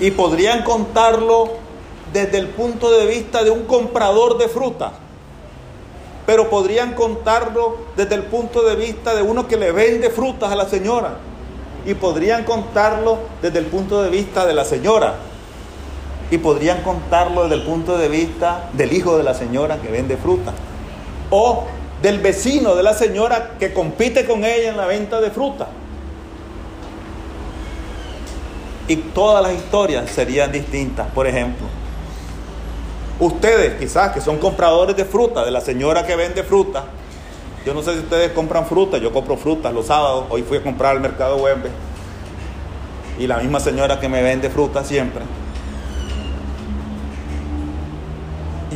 [0.00, 1.50] Y podrían contarlo
[2.12, 4.92] desde el punto de vista de un comprador de frutas
[6.26, 10.56] pero podrían contarlo desde el punto de vista de uno que le vende frutas a
[10.56, 11.14] la señora.
[11.86, 15.14] Y podrían contarlo desde el punto de vista de la señora.
[16.32, 20.16] Y podrían contarlo desde el punto de vista del hijo de la señora que vende
[20.16, 20.52] fruta.
[21.30, 21.64] O
[22.02, 25.68] del vecino de la señora que compite con ella en la venta de fruta.
[28.88, 31.08] Y todas las historias serían distintas.
[31.10, 31.66] Por ejemplo,
[33.18, 36.84] Ustedes quizás que son compradores de fruta, de la señora que vende fruta,
[37.64, 40.62] yo no sé si ustedes compran fruta, yo compro frutas los sábados, hoy fui a
[40.62, 41.56] comprar al mercado web
[43.18, 45.22] y la misma señora que me vende fruta siempre.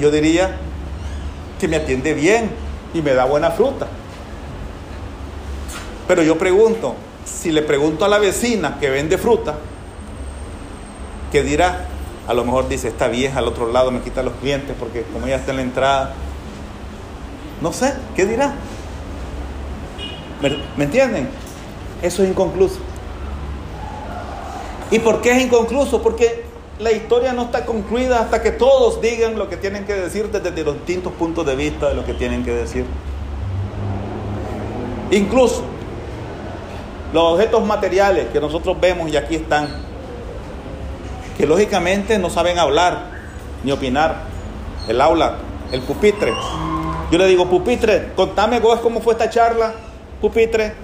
[0.01, 0.57] Yo diría
[1.61, 2.51] que me atiende bien
[2.95, 3.89] y me da buena fruta.
[6.09, 6.95] Pero yo pregunto,
[7.27, 9.57] si le pregunto a la vecina que vende fruta,
[11.31, 11.87] ¿qué dirá?
[12.29, 15.27] A lo mejor dice, esta vieja al otro lado me quita los clientes porque como
[15.27, 16.15] ella está en la entrada.
[17.61, 18.55] No sé, ¿qué dirá?
[20.41, 21.29] ¿Me, ¿me entienden?
[22.03, 22.79] Eso es inconcluso.
[24.91, 26.03] ¿Y por qué es inconcluso?
[26.03, 26.45] Porque
[26.81, 30.65] la historia no está concluida hasta que todos digan lo que tienen que decir desde
[30.65, 32.87] los distintos puntos de vista de lo que tienen que decir.
[35.11, 35.63] Incluso
[37.13, 39.69] los objetos materiales que nosotros vemos y aquí están,
[41.41, 43.13] que lógicamente no saben hablar
[43.65, 44.25] ni opinar.
[44.87, 45.37] El aula,
[45.73, 46.35] el pupitre.
[47.11, 49.73] Yo le digo, pupitre, contame vos cómo fue esta charla,
[50.21, 50.75] pupitre.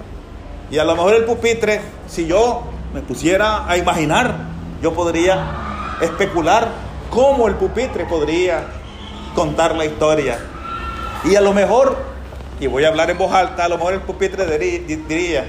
[0.71, 4.33] Y a lo mejor el pupitre, si yo me pusiera a imaginar,
[4.81, 6.69] yo podría especular
[7.11, 8.65] cómo el pupitre podría
[9.35, 10.39] contar la historia.
[11.23, 11.97] Y a lo mejor,
[12.59, 15.45] y voy a hablar en voz alta, a lo mejor el pupitre diría,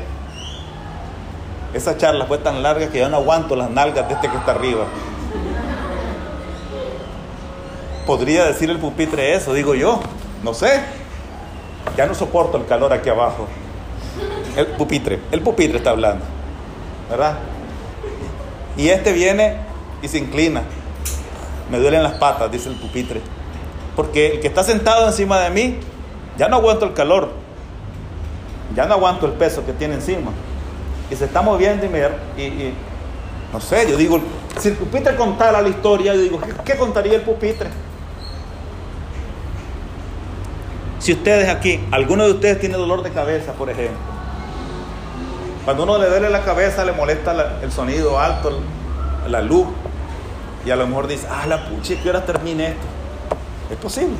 [1.75, 4.53] esa charla fue tan larga que ya no aguanto las nalgas de este que está
[4.53, 4.87] arriba.
[8.07, 10.01] Podría decir el pupitre eso, digo yo.
[10.43, 10.81] No sé.
[11.97, 13.47] Ya no soporto el calor aquí abajo.
[14.57, 16.25] El pupitre, el pupitre está hablando.
[17.11, 17.39] ¿Verdad?
[18.77, 19.59] Y este viene
[20.01, 20.62] y se inclina.
[21.71, 23.21] Me duelen las patas, dice el pupitre.
[23.95, 25.79] Porque el que está sentado encima de mí,
[26.39, 27.31] ya no aguanto el calor.
[28.75, 30.31] Ya no aguanto el peso que tiene encima
[31.11, 31.87] y se está moviendo
[32.37, 32.75] y, y,
[33.53, 34.21] no sé, yo digo,
[34.59, 37.71] si el pupitre contara la historia, yo digo, ¿qué, contaría el pupitre?
[40.99, 43.97] Si ustedes aquí, alguno de ustedes tiene dolor de cabeza, por ejemplo,
[45.65, 48.61] cuando uno le duele la cabeza le molesta el sonido alto,
[49.29, 49.67] la luz,
[50.67, 52.87] y a lo mejor dice, ah, la pucha, ¿qué hora termine esto?
[53.71, 54.17] Es posible.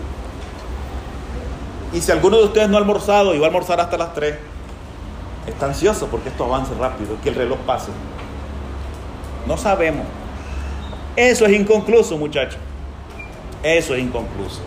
[1.93, 4.37] Y si alguno de ustedes no ha almorzado y va a almorzar hasta las 3,
[5.49, 7.91] está ansioso porque esto avance rápido, que el reloj pase.
[9.47, 10.07] No sabemos.
[11.17, 12.59] Eso es inconcluso, muchachos.
[13.63, 14.61] Eso es inconcluso.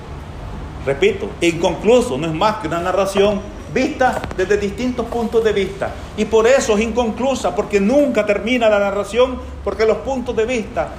[0.86, 3.40] Repito, inconcluso no es más que una narración
[3.74, 5.92] vista desde distintos puntos de vista.
[6.18, 10.90] Y por eso es inconclusa, porque nunca termina la narración, porque los puntos de vista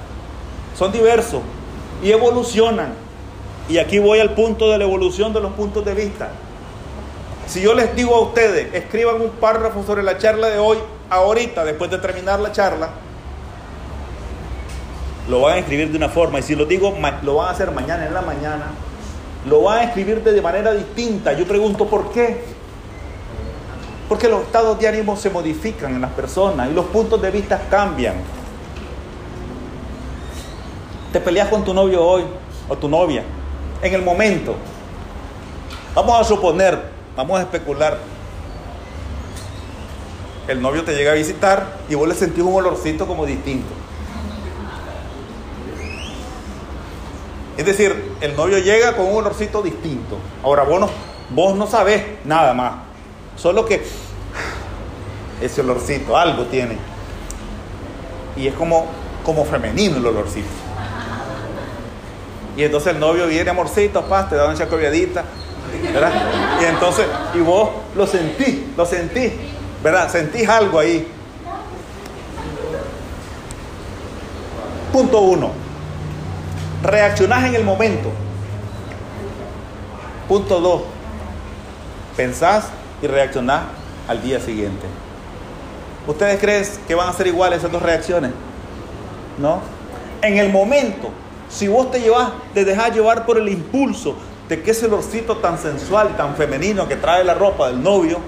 [0.77, 1.41] son diversos
[2.03, 2.93] y evolucionan.
[3.69, 6.31] Y aquí voy al punto de la evolución de los puntos de vista.
[7.53, 11.63] Si yo les digo a ustedes, escriban un párrafo sobre la charla de hoy, ahorita,
[11.63, 12.89] después de terminar la charla,
[15.29, 16.39] lo van a escribir de una forma.
[16.39, 18.71] Y si lo digo, lo van a hacer mañana en la mañana,
[19.47, 21.33] lo van a escribir de manera distinta.
[21.33, 22.43] Yo pregunto, ¿por qué?
[24.09, 27.61] Porque los estados de ánimo se modifican en las personas y los puntos de vista
[27.69, 28.15] cambian.
[31.11, 32.23] Te peleas con tu novio hoy
[32.67, 33.23] o tu novia,
[33.79, 34.55] en el momento.
[35.93, 37.97] Vamos a suponer, vamos a especular.
[40.47, 43.73] El novio te llega a visitar y vos le sentís un olorcito como distinto.
[47.57, 50.17] Es decir, el novio llega con un olorcito distinto.
[50.43, 50.89] Ahora vos no,
[51.29, 52.73] vos no sabés nada más.
[53.37, 53.85] Solo que
[55.41, 56.77] ese olorcito, algo tiene.
[58.35, 58.87] Y es como,
[59.23, 60.47] como femenino el olorcito.
[62.57, 65.23] Y entonces el novio viene, amorcito, paz, te da una chacoviadita,
[66.61, 69.31] Y entonces, y vos lo sentís, lo sentís,
[69.83, 70.09] ¿verdad?
[70.09, 71.07] Sentís algo ahí.
[74.91, 75.51] Punto uno.
[76.83, 78.09] Reaccionás en el momento.
[80.27, 80.81] Punto dos.
[82.15, 82.65] Pensás
[83.01, 83.63] y reaccionás
[84.07, 84.85] al día siguiente.
[86.05, 88.31] ¿Ustedes creen que van a ser iguales esas dos reacciones?
[89.39, 89.61] ¿No?
[90.21, 91.09] En el momento,
[91.49, 94.15] si vos te llevas, te dejas llevar por el impulso
[94.49, 98.19] de que ese olorcito tan sensual y tan femenino que trae la ropa del novio,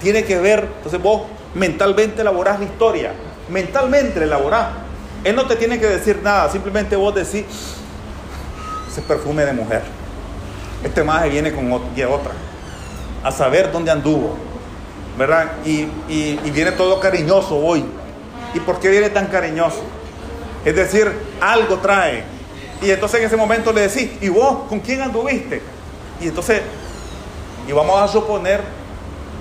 [0.00, 1.22] tiene que ver, entonces vos
[1.54, 3.12] mentalmente elaborás la historia,
[3.48, 4.68] mentalmente la elaborás.
[5.24, 7.44] Él no te tiene que decir nada, simplemente vos decís,
[8.88, 9.82] ese perfume de mujer.
[10.84, 12.32] Este maje viene con otra,
[13.24, 14.36] a saber dónde anduvo,
[15.18, 15.52] ¿verdad?
[15.64, 17.84] Y, y, viene todo cariñoso hoy.
[18.54, 19.82] ¿Y por qué viene tan cariñoso?
[20.64, 22.24] Es decir, algo trae.
[22.82, 25.62] Y entonces en ese momento le decís, ¿y vos con quién anduviste?
[26.20, 26.62] Y entonces,
[27.66, 28.60] y vamos a suponer,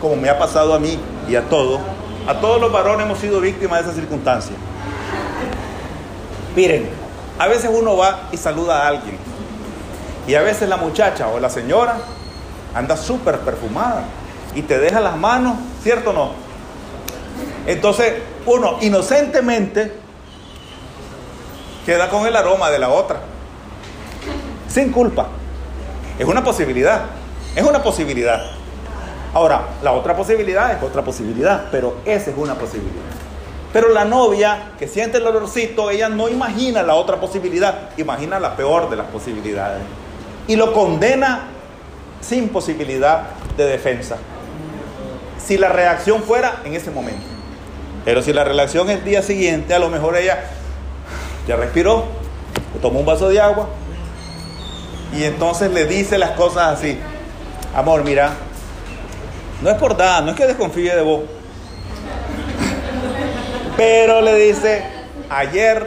[0.01, 1.79] como me ha pasado a mí y a todos,
[2.27, 4.55] a todos los varones hemos sido víctimas de esa circunstancia.
[6.55, 6.89] Miren,
[7.37, 9.17] a veces uno va y saluda a alguien.
[10.27, 11.97] Y a veces la muchacha o la señora
[12.73, 14.05] anda súper perfumada
[14.55, 16.31] y te deja las manos, ¿cierto o no?
[17.67, 18.13] Entonces,
[18.45, 20.04] uno inocentemente
[21.85, 23.19] queda con el aroma de la otra,
[24.67, 25.27] sin culpa.
[26.17, 27.03] Es una posibilidad,
[27.55, 28.41] es una posibilidad.
[29.33, 33.03] Ahora, la otra posibilidad es otra posibilidad, pero esa es una posibilidad.
[33.73, 38.55] Pero la novia que siente el olorcito, ella no imagina la otra posibilidad, imagina la
[38.55, 39.83] peor de las posibilidades.
[40.47, 41.47] Y lo condena
[42.21, 43.23] sin posibilidad
[43.57, 44.17] de defensa
[45.45, 47.25] si la reacción fuera en ese momento.
[48.03, 50.45] Pero si la reacción es el día siguiente, a lo mejor ella
[51.47, 52.05] ya respiró,
[52.81, 53.67] tomó un vaso de agua
[55.13, 56.99] y entonces le dice las cosas así.
[57.75, 58.33] Amor, mira,
[59.61, 61.21] no es por nada, no es que desconfíe de vos.
[63.77, 64.83] Pero le dice,
[65.29, 65.85] ayer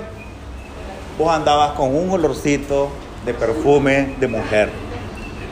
[1.18, 2.90] vos andabas con un olorcito
[3.24, 4.70] de perfume de mujer.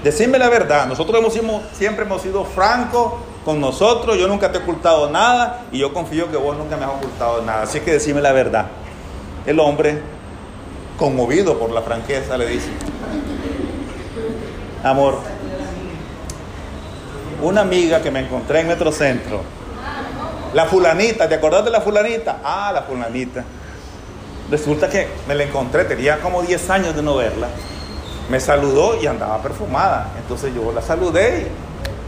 [0.04, 4.62] Decime la verdad, nosotros hemos, siempre hemos sido francos con nosotros, yo nunca te he
[4.62, 7.62] ocultado nada y yo confío que vos nunca me has ocultado nada.
[7.62, 8.66] Así que decime la verdad.
[9.46, 10.00] El hombre,
[10.98, 12.68] conmovido por la franqueza, le dice,
[14.82, 15.18] amor,
[17.42, 19.42] una amiga que me encontré en Metrocentro,
[20.52, 22.38] la fulanita, ¿te acordás de la fulanita?
[22.42, 23.44] Ah, la fulanita.
[24.50, 27.48] Resulta que me la encontré, tenía como 10 años de no verla.
[28.30, 30.12] Me saludó y andaba perfumada.
[30.18, 31.48] Entonces yo la saludé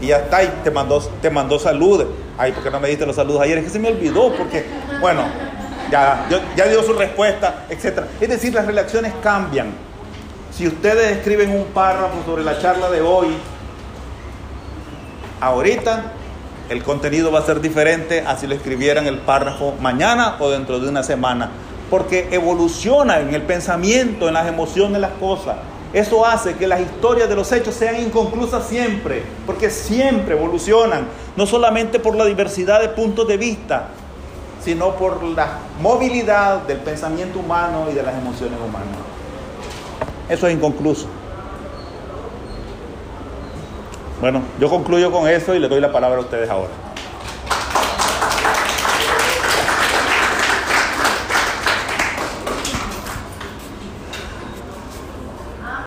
[0.01, 2.07] y ya está, y te mandó, te mandó saludos.
[2.37, 3.59] Ay, ¿por qué no me diste los saludos ayer?
[3.59, 4.65] Es que se me olvidó, porque,
[4.99, 5.23] bueno,
[5.91, 8.01] ya, ya dio su respuesta, etc.
[8.19, 9.71] Es decir, las relaciones cambian.
[10.51, 13.27] Si ustedes escriben un párrafo sobre la charla de hoy,
[15.39, 16.13] ahorita
[16.69, 20.79] el contenido va a ser diferente a si lo escribieran el párrafo mañana o dentro
[20.79, 21.49] de una semana.
[21.89, 25.55] Porque evoluciona en el pensamiento, en las emociones, las cosas.
[25.91, 31.47] Eso hace que las historias de los hechos sean inconclusas siempre, porque siempre evolucionan, no
[31.47, 33.87] solamente por la diversidad de puntos de vista,
[34.61, 38.87] sino por la movilidad del pensamiento humano y de las emociones humanas.
[40.27, 41.07] Eso es inconcluso.
[44.21, 46.88] Bueno, yo concluyo con eso y le doy la palabra a ustedes ahora.